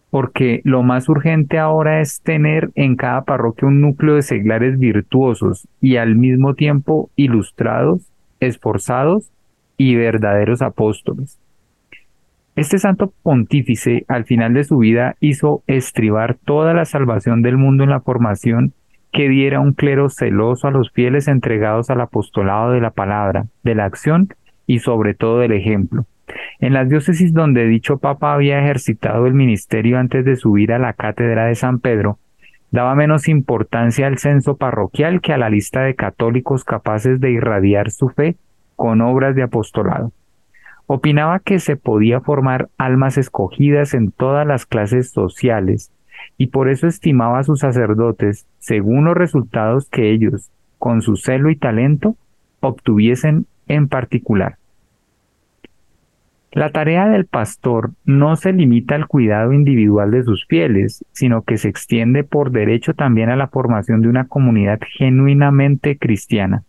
porque 0.10 0.62
lo 0.64 0.84
más 0.84 1.08
urgente 1.08 1.60
ahora 1.60 2.02
es 2.02 2.22
tener 2.22 2.72
en 2.76 2.96
cada 2.96 3.24
parroquia 3.24 3.68
un 3.68 3.82
núcleo 3.82 4.16
de 4.16 4.22
seglares 4.24 4.80
virtuosos 4.80 5.68
y 5.82 5.98
al 5.98 6.16
mismo 6.16 6.56
tiempo 6.56 7.10
ilustrados 7.16 8.10
esforzados 8.40 9.32
y 9.78 9.96
verdaderos 9.96 10.62
apóstoles. 10.62 11.40
Este 12.56 12.80
santo 12.80 13.14
pontífice 13.24 14.04
al 14.08 14.26
final 14.26 14.54
de 14.54 14.66
su 14.66 14.80
vida 14.80 15.16
hizo 15.20 15.64
estribar 15.68 16.38
toda 16.44 16.74
la 16.74 16.86
salvación 16.86 17.42
del 17.42 17.58
mundo 17.58 17.84
en 17.84 17.90
la 17.90 18.02
formación 18.02 18.74
que 19.12 19.30
diera 19.30 19.60
un 19.60 19.74
clero 19.74 20.10
celoso 20.10 20.68
a 20.68 20.72
los 20.72 20.92
fieles 20.92 21.28
entregados 21.28 21.90
al 21.90 22.02
apostolado 22.02 22.72
de 22.72 22.82
la 22.82 22.92
palabra, 22.92 23.46
de 23.64 23.76
la 23.76 23.86
acción 23.86 24.30
y 24.68 24.80
sobre 24.80 25.14
todo 25.14 25.40
del 25.40 25.52
ejemplo. 25.52 26.06
En 26.60 26.74
las 26.74 26.90
diócesis 26.90 27.34
donde 27.34 27.66
dicho 27.66 27.98
papa 27.98 28.34
había 28.34 28.60
ejercitado 28.60 29.26
el 29.26 29.34
ministerio 29.34 29.98
antes 29.98 30.26
de 30.26 30.36
subir 30.36 30.72
a 30.74 30.80
la 30.80 30.94
cátedra 30.94 31.46
de 31.46 31.56
San 31.56 31.80
Pedro, 31.80 32.20
daba 32.72 32.94
menos 32.94 33.28
importancia 33.28 34.06
al 34.06 34.20
censo 34.20 34.58
parroquial 34.58 35.22
que 35.22 35.34
a 35.34 35.38
la 35.38 35.50
lista 35.50 35.82
de 35.82 35.96
católicos 35.96 36.64
capaces 36.64 37.20
de 37.20 37.32
irradiar 37.32 37.90
su 37.90 38.10
fe 38.10 38.36
con 38.76 39.02
obras 39.02 39.36
de 39.36 39.42
apostolado. 39.44 40.12
Opinaba 40.86 41.40
que 41.40 41.60
se 41.60 41.76
podía 41.78 42.22
formar 42.22 42.70
almas 42.78 43.18
escogidas 43.18 43.94
en 43.94 44.12
todas 44.12 44.46
las 44.46 44.66
clases 44.66 45.12
sociales 45.12 45.92
y 46.38 46.48
por 46.48 46.70
eso 46.70 46.88
estimaba 46.88 47.40
a 47.40 47.44
sus 47.44 47.60
sacerdotes 47.60 48.46
según 48.60 49.06
los 49.06 49.16
resultados 49.16 49.90
que 49.90 50.12
ellos, 50.12 50.50
con 50.78 51.02
su 51.02 51.16
celo 51.16 51.50
y 51.50 51.56
talento, 51.56 52.16
obtuviesen 52.62 53.46
en 53.68 53.88
particular. 53.88 54.58
La 56.52 56.72
tarea 56.72 57.08
del 57.08 57.26
pastor 57.26 57.92
no 58.06 58.36
se 58.36 58.52
limita 58.52 58.96
al 58.96 59.08
cuidado 59.08 59.54
individual 59.54 60.10
de 60.10 60.24
sus 60.24 60.48
fieles, 60.48 61.06
sino 61.12 61.44
que 61.44 61.58
se 61.58 61.70
extiende 61.70 62.24
por 62.24 62.52
derecho 62.52 62.96
también 62.96 63.30
a 63.30 63.36
la 63.36 63.48
formación 63.48 64.02
de 64.02 64.08
una 64.08 64.28
comunidad 64.28 64.80
genuinamente 64.98 66.00
cristiana. 66.00 66.64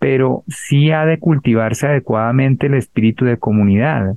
Pero 0.00 0.42
sí 0.48 0.90
ha 0.90 1.06
de 1.06 1.18
cultivarse 1.20 1.86
adecuadamente 1.86 2.66
el 2.66 2.74
espíritu 2.74 3.24
de 3.24 3.36
comunidad. 3.36 4.16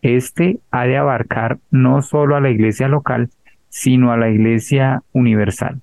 Este 0.00 0.60
ha 0.70 0.86
de 0.86 0.96
abarcar 0.96 1.58
no 1.70 2.00
solo 2.00 2.36
a 2.36 2.40
la 2.40 2.48
iglesia 2.48 2.88
local, 2.88 3.28
sino 3.70 4.12
a 4.12 4.18
la 4.18 4.28
iglesia 4.28 5.02
universal. 5.12 5.80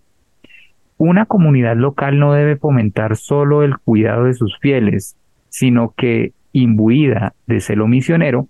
Una 0.97 1.25
comunidad 1.25 1.75
local 1.75 2.19
no 2.19 2.33
debe 2.33 2.57
fomentar 2.57 3.15
solo 3.15 3.63
el 3.63 3.77
cuidado 3.77 4.25
de 4.25 4.33
sus 4.33 4.59
fieles, 4.59 5.15
sino 5.49 5.93
que 5.97 6.33
imbuida 6.51 7.33
de 7.47 7.59
celo 7.59 7.87
misionero, 7.87 8.47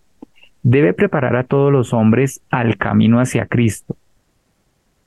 debe 0.63 0.93
preparar 0.93 1.35
a 1.35 1.43
todos 1.43 1.71
los 1.71 1.93
hombres 1.93 2.41
al 2.49 2.77
camino 2.77 3.19
hacia 3.19 3.45
Cristo. 3.45 3.95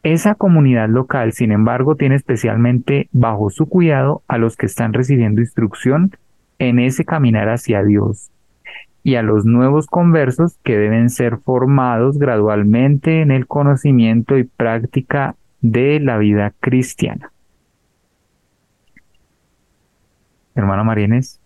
Esa 0.02 0.34
comunidad 0.34 0.88
local, 0.88 1.32
sin 1.32 1.52
embargo, 1.52 1.96
tiene 1.96 2.14
especialmente 2.14 3.08
bajo 3.12 3.50
su 3.50 3.66
cuidado 3.68 4.22
a 4.28 4.38
los 4.38 4.56
que 4.56 4.66
están 4.66 4.94
recibiendo 4.94 5.42
instrucción 5.42 6.12
en 6.58 6.78
ese 6.78 7.04
caminar 7.04 7.48
hacia 7.48 7.82
Dios 7.82 8.30
y 9.03 9.14
a 9.16 9.22
los 9.22 9.44
nuevos 9.44 9.86
conversos 9.86 10.59
que 10.62 10.76
deben 10.76 11.11
ser 11.11 11.38
formados 11.38 12.18
gradualmente 12.18 13.22
en 13.22 13.30
el 13.30 13.46
conocimiento 13.46 14.36
y 14.36 14.44
práctica 14.44 15.36
de 15.61 16.01
la 16.01 16.18
vida 16.18 16.53
cristiana. 16.61 17.32
Hermana 20.55 20.84
Marínez. 20.84 21.38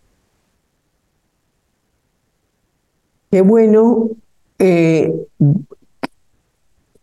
Qué 3.30 3.40
bueno 3.42 4.10
eh, 4.58 5.12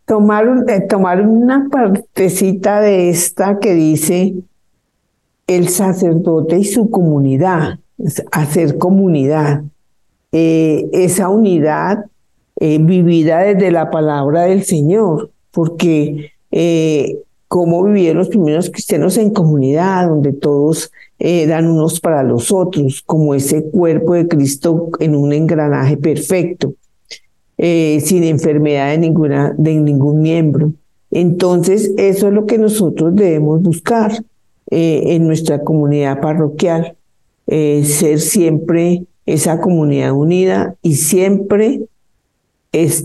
tomar, 0.06 0.64
eh, 0.68 0.80
tomar 0.88 1.26
una 1.26 1.68
partecita 1.70 2.80
de 2.80 3.10
esta 3.10 3.58
que 3.58 3.74
dice 3.74 4.34
el 5.46 5.68
sacerdote 5.68 6.58
y 6.58 6.64
su 6.64 6.90
comunidad, 6.90 7.78
hacer 8.30 8.78
comunidad. 8.78 9.64
Eh, 10.32 10.88
esa 10.92 11.28
unidad 11.28 12.06
vivida 12.58 13.40
desde 13.40 13.72
la 13.72 13.90
palabra 13.90 14.42
del 14.42 14.62
Señor, 14.62 15.32
porque 15.50 16.32
cómo 17.48 17.82
vivieron 17.82 18.18
los 18.18 18.28
primeros 18.28 18.70
cristianos 18.70 19.16
en 19.16 19.30
comunidad, 19.30 20.08
donde 20.08 20.32
todos 20.32 20.92
dan 21.18 21.66
unos 21.66 21.98
para 21.98 22.22
los 22.22 22.52
otros, 22.52 23.02
como 23.04 23.34
ese 23.34 23.64
cuerpo 23.64 24.14
de 24.14 24.28
Cristo 24.28 24.90
en 25.00 25.16
un 25.16 25.32
engranaje 25.32 25.96
perfecto, 25.96 26.74
eh, 27.64 28.00
sin 28.00 28.24
enfermedad 28.24 28.90
de, 28.90 28.98
ninguna, 28.98 29.54
de 29.56 29.74
ningún 29.76 30.20
miembro. 30.20 30.72
Entonces, 31.12 31.92
eso 31.96 32.26
es 32.26 32.34
lo 32.34 32.44
que 32.44 32.58
nosotros 32.58 33.14
debemos 33.14 33.62
buscar 33.62 34.12
eh, 34.68 35.02
en 35.14 35.28
nuestra 35.28 35.62
comunidad 35.62 36.20
parroquial, 36.20 36.96
eh, 37.46 37.84
ser 37.84 38.18
siempre 38.18 39.04
esa 39.32 39.60
comunidad 39.60 40.12
unida 40.12 40.74
y 40.82 40.96
siempre 40.96 41.82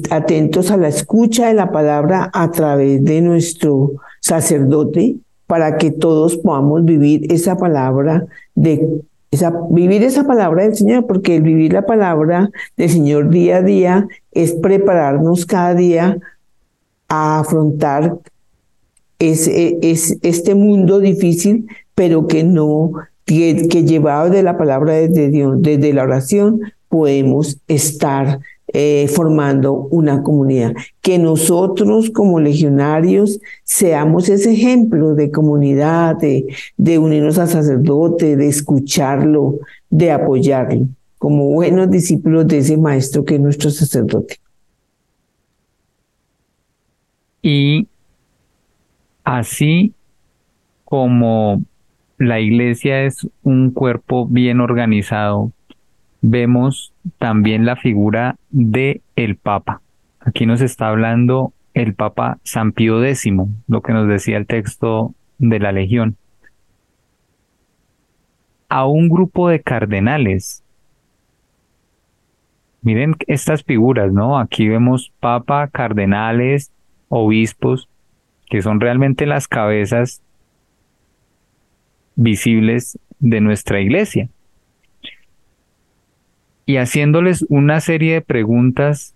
atentos 0.10 0.72
a 0.72 0.78
la 0.78 0.88
escucha 0.88 1.48
de 1.48 1.54
la 1.54 1.72
palabra 1.72 2.30
a 2.34 2.52
través 2.52 3.04
de 3.04 3.22
nuestro 3.22 3.94
sacerdote 4.22 5.18
para 5.46 5.78
que 5.78 5.92
todos 5.92 6.38
podamos 6.38 6.84
vivir 6.86 7.32
esa 7.32 7.58
palabra 7.58 8.26
de 8.56 9.02
esa, 9.32 9.54
vivir 9.70 10.04
esa 10.04 10.26
palabra 10.26 10.64
del 10.64 10.76
Señor, 10.76 11.06
porque 11.06 11.42
vivir 11.42 11.74
la 11.74 11.86
palabra 11.86 12.50
del 12.78 12.90
Señor 12.90 13.30
día 13.30 13.58
a 13.58 13.62
día 13.62 14.08
es 14.32 14.54
prepararnos 14.54 15.46
cada 15.46 15.76
día 15.76 16.18
a 17.10 17.40
afrontar 17.40 18.18
ese, 19.20 19.78
es, 19.82 20.18
este 20.22 20.56
mundo 20.56 21.00
difícil, 21.00 21.68
pero 21.94 22.28
que 22.28 22.44
no, 22.44 22.94
que, 23.28 23.68
que 23.68 23.84
llevado 23.84 24.30
de 24.32 24.42
la 24.42 24.58
palabra 24.58 24.94
de 24.94 25.30
Dios, 25.30 25.62
desde 25.62 25.94
la 25.94 26.04
oración, 26.04 26.62
podemos 26.88 27.60
estar 27.68 28.40
eh, 28.74 29.08
formando 29.10 29.74
una 29.74 30.24
comunidad. 30.24 30.74
Que 31.02 31.20
nosotros 31.20 32.10
como 32.10 32.40
legionarios 32.40 33.40
seamos 33.66 34.30
ese 34.30 34.54
ejemplo 34.54 35.14
de 35.14 35.30
comunidad, 35.30 36.16
de, 36.16 36.48
de 36.78 36.98
unirnos 36.98 37.38
al 37.38 37.50
sacerdote, 37.50 38.38
de 38.38 38.48
escucharlo, 38.48 39.60
de 39.90 40.12
apoyarlo, 40.12 40.88
como 41.18 41.50
buenos 41.50 41.92
discípulos 41.92 42.48
de 42.48 42.60
ese 42.60 42.78
maestro 42.78 43.26
que 43.26 43.36
es 43.36 43.42
nuestro 43.42 43.70
sacerdote. 43.70 44.40
Y 47.42 47.88
así 49.26 49.94
como 50.86 51.62
la 52.18 52.40
iglesia 52.40 53.04
es 53.04 53.28
un 53.44 53.72
cuerpo 53.72 54.28
bien 54.28 54.60
organizado, 54.60 55.52
vemos 56.22 56.94
también 57.20 57.66
la 57.66 57.76
figura 57.76 58.38
de 58.50 59.02
el 59.16 59.36
Papa. 59.36 59.82
Aquí 60.20 60.46
nos 60.46 60.62
está 60.62 60.90
hablando 60.90 61.54
el 61.74 61.94
Papa 61.94 62.40
San 62.44 62.72
Pío 62.72 63.04
X, 63.04 63.32
lo 63.68 63.82
que 63.82 63.94
nos 63.94 64.08
decía 64.08 64.38
el 64.38 64.48
texto 64.48 65.14
de 65.38 65.60
la 65.60 65.72
Legión. 65.72 66.18
A 68.68 68.86
un 68.86 69.10
grupo 69.10 69.48
de 69.48 69.62
cardenales. 69.62 70.64
Miren 72.82 73.16
estas 73.28 73.64
figuras, 73.64 74.12
¿no? 74.12 74.40
Aquí 74.40 74.68
vemos 74.68 75.14
Papa, 75.20 75.68
cardenales, 75.68 76.72
obispos, 77.10 77.90
que 78.50 78.62
son 78.62 78.80
realmente 78.80 79.26
las 79.26 79.48
cabezas 79.48 80.22
visibles 82.18 83.00
de 83.20 83.40
nuestra 83.40 83.80
iglesia 83.80 84.30
y 86.66 86.76
haciéndoles 86.76 87.46
una 87.48 87.80
serie 87.80 88.16
de 88.16 88.22
preguntas 88.22 89.16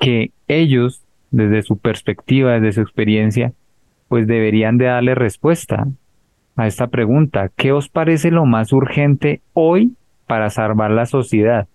que 0.00 0.32
ellos, 0.48 1.04
desde 1.30 1.62
su 1.62 1.78
perspectiva, 1.78 2.54
desde 2.54 2.72
su 2.72 2.80
experiencia, 2.80 3.52
pues 4.08 4.26
deberían 4.26 4.78
de 4.78 4.86
darle 4.86 5.14
respuesta 5.14 5.86
a 6.56 6.66
esta 6.66 6.88
pregunta. 6.88 7.50
¿Qué 7.54 7.70
os 7.70 7.88
parece 7.88 8.32
lo 8.32 8.46
más 8.46 8.72
urgente 8.72 9.40
hoy 9.52 9.94
para 10.26 10.50
salvar 10.50 10.90
la 10.90 11.06
sociedad? 11.06 11.68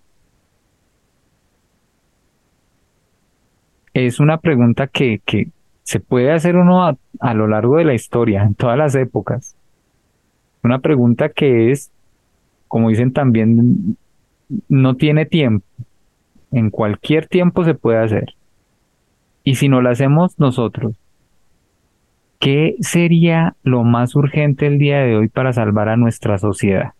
Es 3.94 4.20
una 4.20 4.38
pregunta 4.38 4.86
que, 4.88 5.20
que 5.24 5.48
se 5.82 6.00
puede 6.00 6.32
hacer 6.32 6.56
uno 6.56 6.84
a, 6.86 6.96
a 7.20 7.34
lo 7.34 7.46
largo 7.46 7.76
de 7.76 7.84
la 7.84 7.94
historia, 7.94 8.42
en 8.42 8.54
todas 8.54 8.78
las 8.78 8.94
épocas. 8.94 9.56
Una 10.62 10.78
pregunta 10.78 11.28
que 11.28 11.70
es 11.70 11.90
como 12.72 12.88
dicen 12.88 13.12
también, 13.12 13.98
no 14.70 14.96
tiene 14.96 15.26
tiempo. 15.26 15.66
En 16.52 16.70
cualquier 16.70 17.26
tiempo 17.26 17.64
se 17.64 17.74
puede 17.74 17.98
hacer. 17.98 18.34
Y 19.44 19.56
si 19.56 19.68
no 19.68 19.82
lo 19.82 19.90
hacemos 19.90 20.38
nosotros, 20.38 20.94
¿qué 22.38 22.76
sería 22.80 23.56
lo 23.62 23.84
más 23.84 24.16
urgente 24.16 24.66
el 24.66 24.78
día 24.78 25.00
de 25.00 25.16
hoy 25.16 25.28
para 25.28 25.52
salvar 25.52 25.90
a 25.90 25.98
nuestra 25.98 26.38
sociedad? 26.38 26.94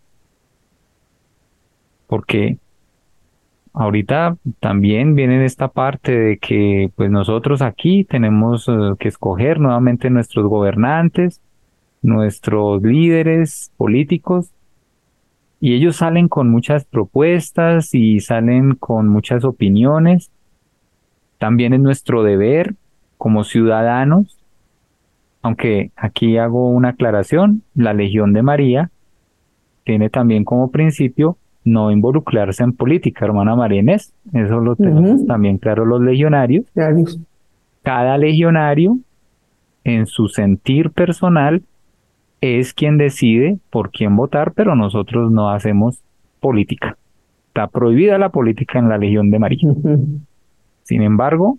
Porque 2.05 2.59
ahorita 3.73 4.37
también 4.59 5.15
viene 5.15 5.43
esta 5.45 5.67
parte 5.67 6.17
de 6.17 6.37
que 6.37 6.91
pues 6.95 7.09
nosotros 7.09 7.61
aquí 7.61 8.03
tenemos 8.03 8.67
eh, 8.69 8.93
que 8.99 9.07
escoger 9.07 9.59
nuevamente 9.59 10.09
nuestros 10.09 10.45
gobernantes, 10.45 11.41
nuestros 12.01 12.81
líderes 12.83 13.71
políticos 13.77 14.51
y 15.59 15.73
ellos 15.73 15.97
salen 15.97 16.27
con 16.27 16.49
muchas 16.49 16.85
propuestas 16.85 17.93
y 17.95 18.19
salen 18.19 18.75
con 18.75 19.07
muchas 19.07 19.43
opiniones. 19.43 20.29
También 21.39 21.73
es 21.73 21.79
nuestro 21.79 22.23
deber 22.23 22.75
como 23.17 23.43
ciudadanos, 23.43 24.37
aunque 25.41 25.91
aquí 25.95 26.37
hago 26.37 26.69
una 26.69 26.89
aclaración, 26.89 27.63
la 27.73 27.93
Legión 27.93 28.33
de 28.33 28.43
María 28.43 28.91
tiene 29.83 30.09
también 30.09 30.45
como 30.45 30.71
principio 30.71 31.37
no 31.65 31.91
involucrarse 31.91 32.63
en 32.63 32.73
política, 32.73 33.25
hermana 33.25 33.55
María 33.55 33.79
Inés. 33.79 34.13
Eso 34.33 34.59
lo 34.59 34.75
tenemos 34.75 35.25
también 35.25 35.57
claro 35.57 35.85
los 35.85 36.01
legionarios. 36.01 36.65
Cada 37.83 38.17
legionario, 38.17 38.97
en 39.83 40.05
su 40.05 40.27
sentir 40.27 40.91
personal, 40.91 41.63
es 42.41 42.73
quien 42.73 42.97
decide 42.97 43.57
por 43.69 43.91
quién 43.91 44.15
votar, 44.15 44.51
pero 44.53 44.75
nosotros 44.75 45.31
no 45.31 45.49
hacemos 45.49 46.01
política. 46.39 46.97
Está 47.47 47.67
prohibida 47.67 48.17
la 48.17 48.29
política 48.29 48.79
en 48.79 48.89
la 48.89 48.97
Legión 48.97 49.31
de 49.31 49.39
María. 49.39 49.73
Sin 50.83 51.01
embargo, 51.01 51.57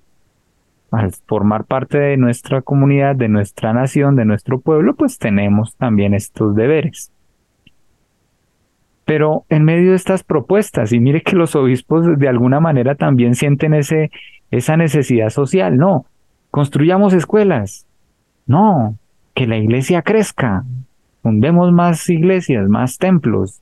al 0.91 1.11
formar 1.27 1.65
parte 1.65 1.99
de 1.99 2.17
nuestra 2.17 2.63
comunidad, 2.63 3.17
de 3.17 3.29
nuestra 3.29 3.73
nación, 3.73 4.17
de 4.17 4.25
nuestro 4.25 4.61
pueblo, 4.61 4.95
pues 4.95 5.19
tenemos 5.19 5.75
también 5.77 6.15
estos 6.15 6.55
deberes. 6.55 7.14
Pero 9.05 9.45
en 9.49 9.65
medio 9.65 9.91
de 9.91 9.97
estas 9.97 10.25
propuestas, 10.25 10.93
y 10.93 11.01
mire 11.01 11.23
que 11.23 11.37
los 11.37 11.55
obispos 11.55 12.19
de 12.19 12.29
alguna 12.29 12.61
manera 12.61 12.95
también 12.95 13.35
sienten 13.35 13.75
ese, 13.75 14.11
esa 14.51 14.77
necesidad 14.77 15.31
social, 15.31 15.77
no, 15.77 16.07
construyamos 16.51 17.13
escuelas, 17.13 17.87
no, 18.47 18.97
que 19.35 19.47
la 19.47 19.59
iglesia 19.59 20.03
crezca, 20.03 20.65
fundemos 21.23 21.73
más 21.73 22.09
iglesias, 22.09 22.69
más 22.69 22.99
templos, 22.99 23.61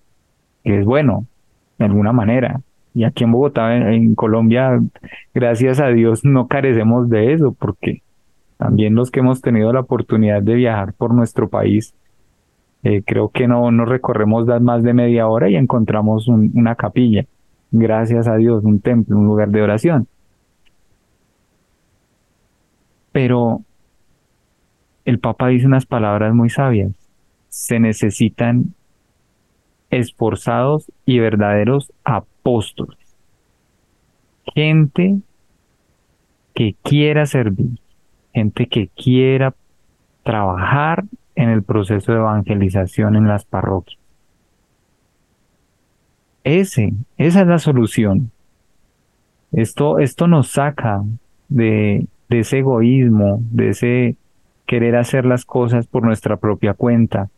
que 0.62 0.80
es 0.80 0.84
bueno, 0.84 1.26
de 1.78 1.86
alguna 1.86 2.12
manera. 2.12 2.60
Y 2.94 3.04
aquí 3.04 3.24
en 3.24 3.32
Bogotá, 3.32 3.74
en, 3.74 4.14
Colombia, 4.14 4.80
gracias 5.32 5.80
a 5.80 5.88
Dios, 5.88 6.24
no 6.24 6.46
carecemos 6.46 7.08
de 7.08 7.32
eso, 7.32 7.56
porque 7.58 8.02
también 8.58 8.94
los 8.94 9.10
que 9.10 9.20
hemos 9.20 9.40
tenido 9.40 9.72
la 9.72 9.80
oportunidad 9.80 10.42
de 10.42 10.54
viajar 10.54 10.92
por 10.92 11.14
nuestro 11.14 11.48
país, 11.48 11.94
eh, 12.84 13.02
creo 13.06 13.28
que 13.28 13.46
no 13.46 13.70
nos 13.70 13.88
recorremos 13.88 14.46
más 14.60 14.82
de 14.82 14.92
media 14.92 15.28
hora 15.28 15.48
y 15.48 15.56
encontramos 15.56 16.28
una 16.28 16.74
capilla. 16.74 17.26
gracias 17.70 18.28
a 18.28 18.36
Dios, 18.36 18.64
un 18.64 18.80
templo, 18.80 19.16
un 19.16 19.26
lugar 19.26 19.48
de 19.50 19.62
oración. 19.62 20.08
Pero 23.12 23.62
el 25.04 25.18
Papa 25.18 25.48
dice 25.48 25.66
unas 25.66 25.86
palabras 25.86 26.34
muy 26.34 26.50
sabias. 26.50 26.92
Se 27.48 27.78
necesitan 27.78 28.74
esforzados 29.90 30.90
y 31.04 31.18
verdaderos 31.18 31.92
apóstoles. 32.04 32.98
Gente 34.54 35.20
que 36.54 36.74
quiera 36.82 37.26
servir, 37.26 37.78
gente 38.32 38.66
que 38.66 38.88
quiera 38.88 39.54
trabajar 40.22 41.04
en 41.34 41.50
el 41.50 41.62
proceso 41.62 42.12
de 42.12 42.18
evangelización 42.18 43.16
en 43.16 43.28
las 43.28 43.44
parroquias. 43.44 43.98
Ese, 46.44 46.92
esa 47.18 47.42
es 47.42 47.46
la 47.46 47.58
solución. 47.58 48.30
Esto, 49.52 49.98
esto 49.98 50.26
nos 50.26 50.48
saca 50.48 51.02
de, 51.48 52.06
ese 52.30 52.58
egoísmo, 52.58 53.40
de 53.50 53.68
ese 53.68 54.16
querer 54.66 54.96
hacer 54.96 55.26
las 55.26 55.44
cosas 55.44 55.86
por 55.86 56.02
nuestra 56.04 56.36
propia 56.36 56.74
cuenta, 56.74 57.28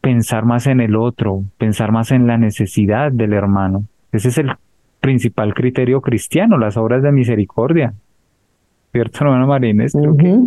pensar 0.00 0.44
más 0.44 0.66
en 0.66 0.80
el 0.80 0.96
otro, 0.96 1.44
pensar 1.58 1.92
más 1.92 2.10
en 2.12 2.26
la 2.26 2.38
necesidad 2.38 3.12
del 3.12 3.34
hermano. 3.34 3.84
Ese 4.12 4.28
es 4.28 4.38
el 4.38 4.52
principal 5.00 5.52
criterio 5.52 6.00
cristiano, 6.00 6.58
las 6.58 6.76
obras 6.76 7.02
de 7.02 7.12
misericordia. 7.12 7.92
¿Cierto, 8.92 9.24
hermano 9.24 9.46
Marines? 9.46 9.92
Creo 9.92 10.16
que 10.16 10.38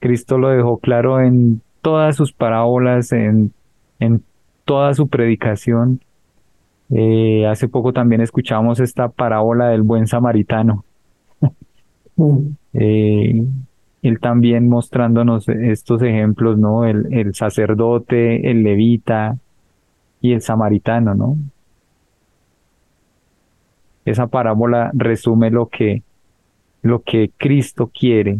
Cristo 0.00 0.38
lo 0.38 0.48
dejó 0.48 0.78
claro 0.78 1.20
en 1.20 1.62
todas 1.82 2.16
sus 2.16 2.32
parábolas, 2.32 3.12
en, 3.12 3.52
en 3.98 4.22
toda 4.64 4.94
su 4.94 5.08
predicación. 5.08 6.00
Eh, 6.90 7.46
hace 7.46 7.68
poco 7.68 7.92
también 7.92 8.20
escuchamos 8.20 8.80
esta 8.80 9.08
parábola 9.08 9.68
del 9.68 9.82
buen 9.82 10.06
samaritano. 10.06 10.84
eh, 12.74 13.44
él 14.02 14.20
también 14.20 14.68
mostrándonos 14.68 15.48
estos 15.48 16.02
ejemplos, 16.02 16.58
¿no? 16.58 16.84
El, 16.86 17.12
el 17.12 17.34
sacerdote, 17.34 18.50
el 18.50 18.62
levita 18.62 19.36
y 20.20 20.32
el 20.32 20.40
samaritano, 20.40 21.14
¿no? 21.14 21.36
Esa 24.04 24.26
parábola 24.26 24.90
resume 24.94 25.50
lo 25.50 25.66
que, 25.68 26.02
lo 26.82 27.02
que 27.02 27.30
Cristo 27.36 27.90
quiere, 27.92 28.38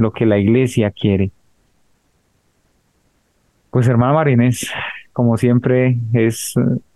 lo 0.00 0.12
que 0.12 0.24
la 0.24 0.38
iglesia 0.38 0.90
quiere. 0.90 1.30
Pues 3.70 3.86
hermano 3.86 4.14
Marines, 4.14 4.66
como 5.12 5.36
siempre 5.36 5.98
es 6.14 6.54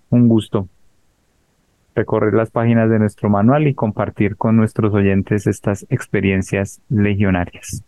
un 0.09 0.27
gusto 0.27 0.69
recorrer 1.95 2.33
las 2.33 2.51
páginas 2.51 2.89
de 2.89 2.99
nuestro 2.99 3.29
manual 3.29 3.69
y 3.69 3.75
compartir 3.75 4.37
con 4.37 4.57
nuestros 4.57 4.93
oyentes 4.95 5.47
estas 5.47 5.87
experiencias 5.91 6.81
legionarias. 6.89 7.85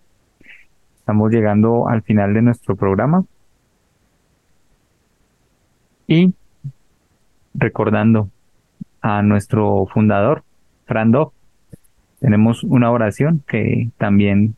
Estamos 0.99 1.33
llegando 1.33 1.89
al 1.89 2.03
final 2.03 2.35
de 2.35 2.43
nuestro 2.43 2.77
programa 2.77 3.25
y 6.07 6.35
recordando 7.55 8.29
a 9.01 9.23
nuestro 9.23 9.87
fundador, 9.87 10.45
Frando, 10.85 11.33
tenemos 12.21 12.63
una 12.63 12.91
oración 12.91 13.43
que 13.49 13.89
también 13.97 14.55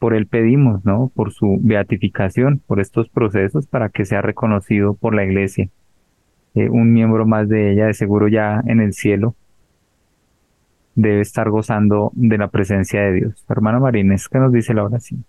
por 0.00 0.14
él 0.14 0.26
pedimos, 0.26 0.84
¿no? 0.84 1.12
Por 1.14 1.32
su 1.32 1.58
beatificación, 1.60 2.60
por 2.66 2.80
estos 2.80 3.08
procesos 3.10 3.66
para 3.66 3.90
que 3.90 4.06
sea 4.06 4.22
reconocido 4.22 4.94
por 4.94 5.14
la 5.14 5.24
iglesia. 5.24 5.68
Eh, 6.54 6.70
un 6.70 6.92
miembro 6.92 7.26
más 7.26 7.48
de 7.48 7.72
ella, 7.72 7.86
de 7.86 7.94
seguro 7.94 8.26
ya 8.26 8.62
en 8.66 8.80
el 8.80 8.94
cielo, 8.94 9.36
debe 10.94 11.20
estar 11.20 11.50
gozando 11.50 12.10
de 12.14 12.38
la 12.38 12.48
presencia 12.48 13.02
de 13.02 13.12
Dios. 13.12 13.44
Hermano 13.48 13.78
Marines, 13.78 14.26
¿qué 14.28 14.38
nos 14.38 14.50
dice 14.52 14.72
la 14.74 14.84
oración? 14.84 15.24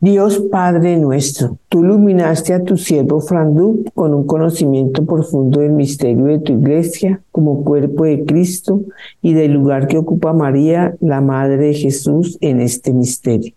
Dios 0.00 0.38
Padre 0.50 0.96
nuestro, 0.96 1.58
tú 1.68 1.84
iluminaste 1.84 2.52
a 2.52 2.62
tu 2.62 2.76
siervo 2.76 3.20
Frandú 3.20 3.84
con 3.94 4.14
un 4.14 4.26
conocimiento 4.26 5.04
profundo 5.04 5.60
del 5.60 5.72
misterio 5.72 6.26
de 6.26 6.38
tu 6.38 6.52
iglesia 6.52 7.20
como 7.32 7.64
cuerpo 7.64 8.04
de 8.04 8.24
Cristo 8.24 8.80
y 9.22 9.34
del 9.34 9.52
lugar 9.52 9.88
que 9.88 9.98
ocupa 9.98 10.32
María, 10.32 10.94
la 11.00 11.20
Madre 11.20 11.56
de 11.58 11.74
Jesús, 11.74 12.38
en 12.40 12.60
este 12.60 12.92
misterio. 12.92 13.54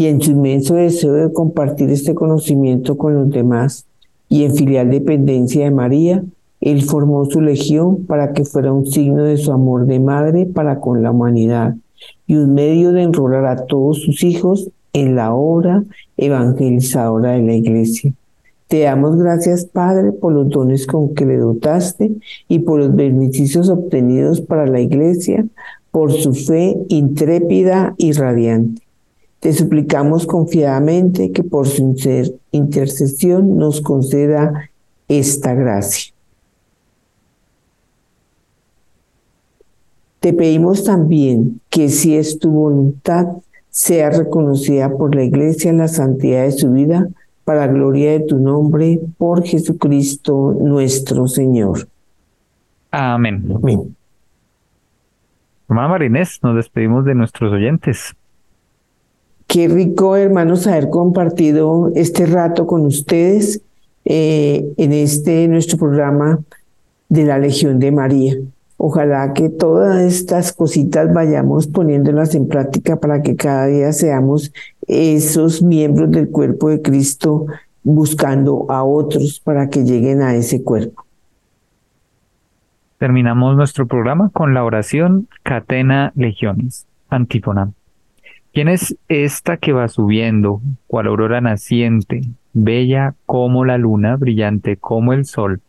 Y 0.00 0.06
en 0.06 0.22
su 0.22 0.30
inmenso 0.30 0.76
deseo 0.76 1.12
de 1.12 1.30
compartir 1.30 1.90
este 1.90 2.14
conocimiento 2.14 2.96
con 2.96 3.12
los 3.12 3.28
demás, 3.28 3.84
y 4.30 4.44
en 4.44 4.54
filial 4.54 4.90
dependencia 4.90 5.64
de 5.64 5.70
María, 5.70 6.24
él 6.62 6.80
formó 6.84 7.26
su 7.26 7.42
legión 7.42 8.06
para 8.06 8.32
que 8.32 8.46
fuera 8.46 8.72
un 8.72 8.86
signo 8.86 9.24
de 9.24 9.36
su 9.36 9.52
amor 9.52 9.84
de 9.84 10.00
madre 10.00 10.46
para 10.46 10.80
con 10.80 11.02
la 11.02 11.10
humanidad 11.10 11.76
y 12.26 12.36
un 12.36 12.54
medio 12.54 12.92
de 12.92 13.02
enrolar 13.02 13.44
a 13.44 13.66
todos 13.66 14.00
sus 14.00 14.24
hijos 14.24 14.70
en 14.94 15.16
la 15.16 15.34
obra 15.34 15.84
evangelizadora 16.16 17.32
de 17.32 17.42
la 17.42 17.52
iglesia. 17.52 18.14
Te 18.68 18.80
damos 18.80 19.18
gracias, 19.18 19.66
Padre, 19.66 20.12
por 20.12 20.32
los 20.32 20.48
dones 20.48 20.86
con 20.86 21.12
que 21.12 21.26
le 21.26 21.36
dotaste 21.36 22.12
y 22.48 22.60
por 22.60 22.78
los 22.78 22.96
beneficios 22.96 23.68
obtenidos 23.68 24.40
para 24.40 24.66
la 24.66 24.80
iglesia, 24.80 25.44
por 25.90 26.10
su 26.10 26.32
fe 26.32 26.78
intrépida 26.88 27.94
y 27.98 28.12
radiante. 28.12 28.80
Te 29.40 29.54
suplicamos 29.54 30.26
confiadamente 30.26 31.32
que 31.32 31.42
por 31.42 31.66
su 31.66 31.96
intercesión 32.52 33.56
nos 33.56 33.80
conceda 33.80 34.70
esta 35.08 35.54
gracia. 35.54 36.12
Te 40.20 40.34
pedimos 40.34 40.84
también 40.84 41.62
que 41.70 41.88
si 41.88 42.14
es 42.14 42.38
tu 42.38 42.50
voluntad, 42.50 43.26
sea 43.70 44.10
reconocida 44.10 44.90
por 44.96 45.14
la 45.14 45.24
Iglesia 45.24 45.70
en 45.70 45.78
la 45.78 45.88
santidad 45.88 46.42
de 46.42 46.52
su 46.52 46.70
vida, 46.72 47.08
para 47.44 47.66
la 47.66 47.72
gloria 47.72 48.12
de 48.12 48.20
tu 48.20 48.38
nombre, 48.38 49.00
por 49.16 49.42
Jesucristo 49.44 50.54
nuestro 50.60 51.26
Señor. 51.26 51.88
Amén. 52.90 53.50
Amén. 53.54 53.96
Hermana 55.68 55.88
Marinés, 55.88 56.40
nos 56.42 56.56
despedimos 56.56 57.04
de 57.06 57.14
nuestros 57.14 57.52
oyentes. 57.52 58.14
Qué 59.50 59.66
rico, 59.66 60.14
hermanos, 60.14 60.68
haber 60.68 60.90
compartido 60.90 61.90
este 61.96 62.24
rato 62.24 62.68
con 62.68 62.86
ustedes 62.86 63.60
eh, 64.04 64.72
en 64.76 64.92
este 64.92 65.48
nuestro 65.48 65.76
programa 65.76 66.38
de 67.08 67.24
la 67.24 67.36
Legión 67.36 67.80
de 67.80 67.90
María. 67.90 68.36
Ojalá 68.76 69.32
que 69.32 69.48
todas 69.48 70.02
estas 70.02 70.52
cositas 70.52 71.12
vayamos 71.12 71.66
poniéndolas 71.66 72.36
en 72.36 72.46
práctica 72.46 73.00
para 73.00 73.22
que 73.22 73.34
cada 73.34 73.66
día 73.66 73.92
seamos 73.92 74.52
esos 74.86 75.64
miembros 75.64 76.12
del 76.12 76.30
cuerpo 76.30 76.68
de 76.68 76.80
Cristo 76.80 77.46
buscando 77.82 78.66
a 78.68 78.84
otros 78.84 79.40
para 79.40 79.68
que 79.68 79.82
lleguen 79.82 80.22
a 80.22 80.36
ese 80.36 80.62
cuerpo. 80.62 81.04
Terminamos 82.98 83.56
nuestro 83.56 83.88
programa 83.88 84.30
con 84.32 84.54
la 84.54 84.62
oración 84.62 85.26
Catena 85.42 86.12
Legiones, 86.14 86.86
antífona. 87.08 87.72
¿Quién 88.52 88.66
es 88.66 88.96
esta 89.08 89.58
que 89.58 89.72
va 89.72 89.86
subiendo, 89.86 90.60
cual 90.88 91.06
aurora 91.06 91.40
naciente, 91.40 92.22
bella 92.52 93.14
como 93.24 93.64
la 93.64 93.78
luna, 93.78 94.16
brillante 94.16 94.76
como 94.76 95.12
el 95.12 95.24
sol, 95.24 95.60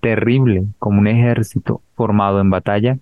terrible 0.00 0.64
como 0.78 1.00
un 1.00 1.08
ejército 1.08 1.82
formado 1.94 2.40
en 2.40 2.50
batalla? 2.50 2.98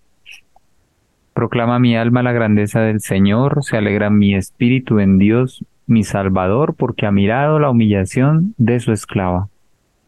Proclama 1.34 1.78
mi 1.78 1.94
alma 1.94 2.22
la 2.22 2.32
grandeza 2.32 2.80
del 2.80 3.00
Señor, 3.00 3.62
se 3.62 3.76
alegra 3.76 4.08
mi 4.08 4.34
espíritu 4.34 5.00
en 5.00 5.18
Dios, 5.18 5.62
mi 5.86 6.02
Salvador, 6.02 6.74
porque 6.74 7.04
ha 7.04 7.12
mirado 7.12 7.58
la 7.58 7.68
humillación 7.68 8.54
de 8.56 8.80
su 8.80 8.90
esclava. 8.90 9.48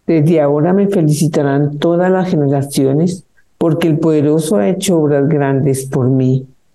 Desde 0.07 0.41
ahora 0.41 0.73
me 0.73 0.89
felicitarán 0.89 1.79
todas 1.79 2.11
las 2.11 2.31
generaciones, 2.31 3.27
porque 3.59 3.89
el 3.89 3.99
poderoso 3.99 4.57
ha 4.57 4.71
hecho 4.71 4.99
obras 4.99 5.29
grandes 5.29 5.85
por 5.85 6.09
mí. 6.09 6.47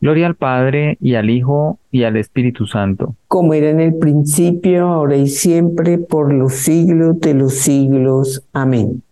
Gloria 0.00 0.26
al 0.26 0.34
Padre 0.34 0.98
y 1.00 1.14
al 1.14 1.30
Hijo 1.30 1.78
y 1.90 2.04
al 2.04 2.16
Espíritu 2.16 2.66
Santo. 2.66 3.14
Como 3.28 3.54
era 3.54 3.70
en 3.70 3.80
el 3.80 3.94
principio, 3.94 4.88
ahora 4.88 5.16
y 5.16 5.28
siempre, 5.28 5.98
por 5.98 6.32
los 6.32 6.52
siglos 6.52 7.18
de 7.20 7.34
los 7.34 7.54
siglos. 7.54 8.44
Amén. 8.52 9.02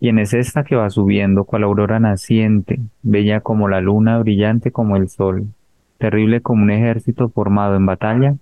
¿Quién 0.00 0.18
es 0.18 0.34
esta 0.34 0.64
que 0.64 0.76
va 0.76 0.90
subiendo 0.90 1.44
cual 1.44 1.62
aurora 1.62 2.00
naciente, 2.00 2.80
bella 3.02 3.40
como 3.40 3.68
la 3.68 3.80
luna, 3.80 4.18
brillante 4.18 4.72
como 4.72 4.96
el 4.96 5.08
sol, 5.08 5.46
terrible 5.98 6.40
como 6.40 6.64
un 6.64 6.70
ejército 6.70 7.28
formado 7.28 7.76
en 7.76 7.86
batalla? 7.86 8.34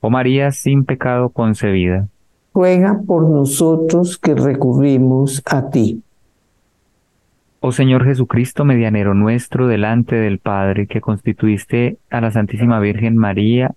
Oh 0.00 0.10
María 0.10 0.50
sin 0.50 0.84
pecado 0.84 1.28
concebida. 1.28 2.08
Ruega 2.54 3.00
por 3.06 3.28
nosotros 3.28 4.18
que 4.18 4.34
recurrimos 4.34 5.42
a 5.46 5.70
ti. 5.70 6.02
Oh 7.64 7.72
Señor 7.72 8.04
Jesucristo, 8.04 8.64
medianero 8.64 9.14
nuestro 9.14 9.68
delante 9.68 10.16
del 10.16 10.38
Padre, 10.38 10.86
que 10.86 11.00
constituiste 11.00 11.96
a 12.10 12.20
la 12.20 12.32
Santísima 12.32 12.80
Virgen 12.80 13.16
María, 13.16 13.72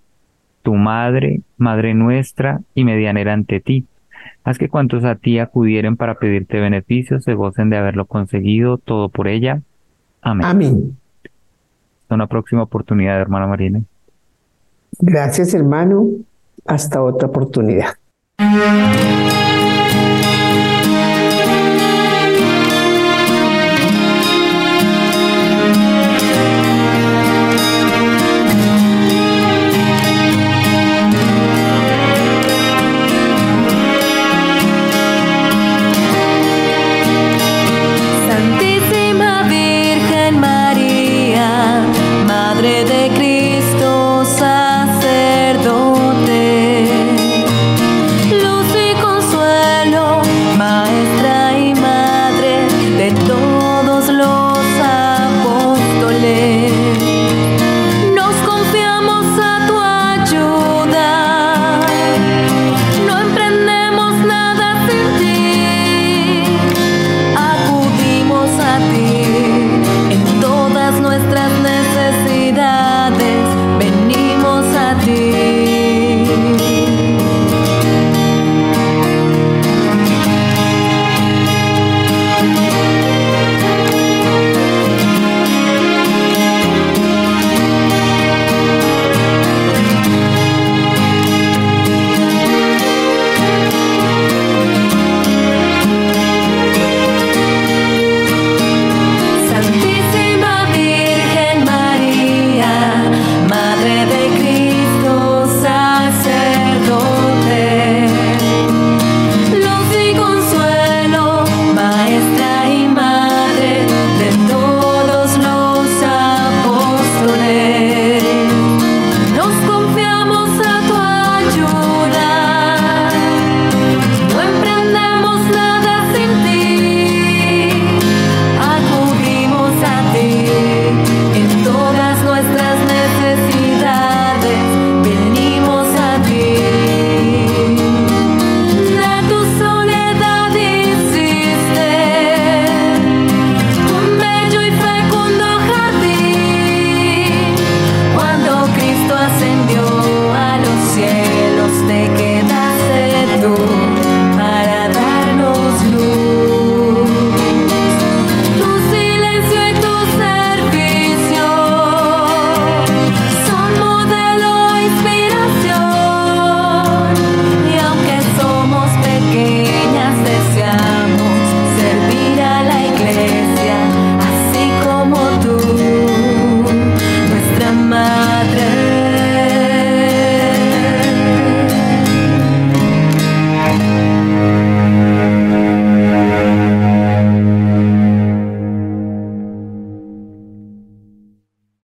tu 0.62 0.74
Madre, 0.74 1.42
Madre 1.56 1.94
nuestra 1.94 2.60
y 2.74 2.84
medianera 2.84 3.32
ante 3.32 3.60
ti 3.60 3.86
Haz 4.46 4.58
que 4.58 4.68
cuantos 4.68 5.04
a 5.04 5.16
ti 5.16 5.40
acudieren 5.40 5.96
para 5.96 6.14
pedirte 6.14 6.60
beneficios 6.60 7.24
se 7.24 7.34
gocen 7.34 7.68
de 7.68 7.78
haberlo 7.78 8.06
conseguido 8.06 8.78
todo 8.78 9.08
por 9.08 9.26
ella. 9.26 9.62
Amén. 10.22 10.46
Amén. 10.46 10.98
Hasta 12.02 12.14
una 12.14 12.28
próxima 12.28 12.62
oportunidad, 12.62 13.20
hermana 13.20 13.48
Marina. 13.48 13.82
Gracias, 15.00 15.52
hermano. 15.52 16.06
Hasta 16.64 17.02
otra 17.02 17.26
oportunidad. 17.28 17.94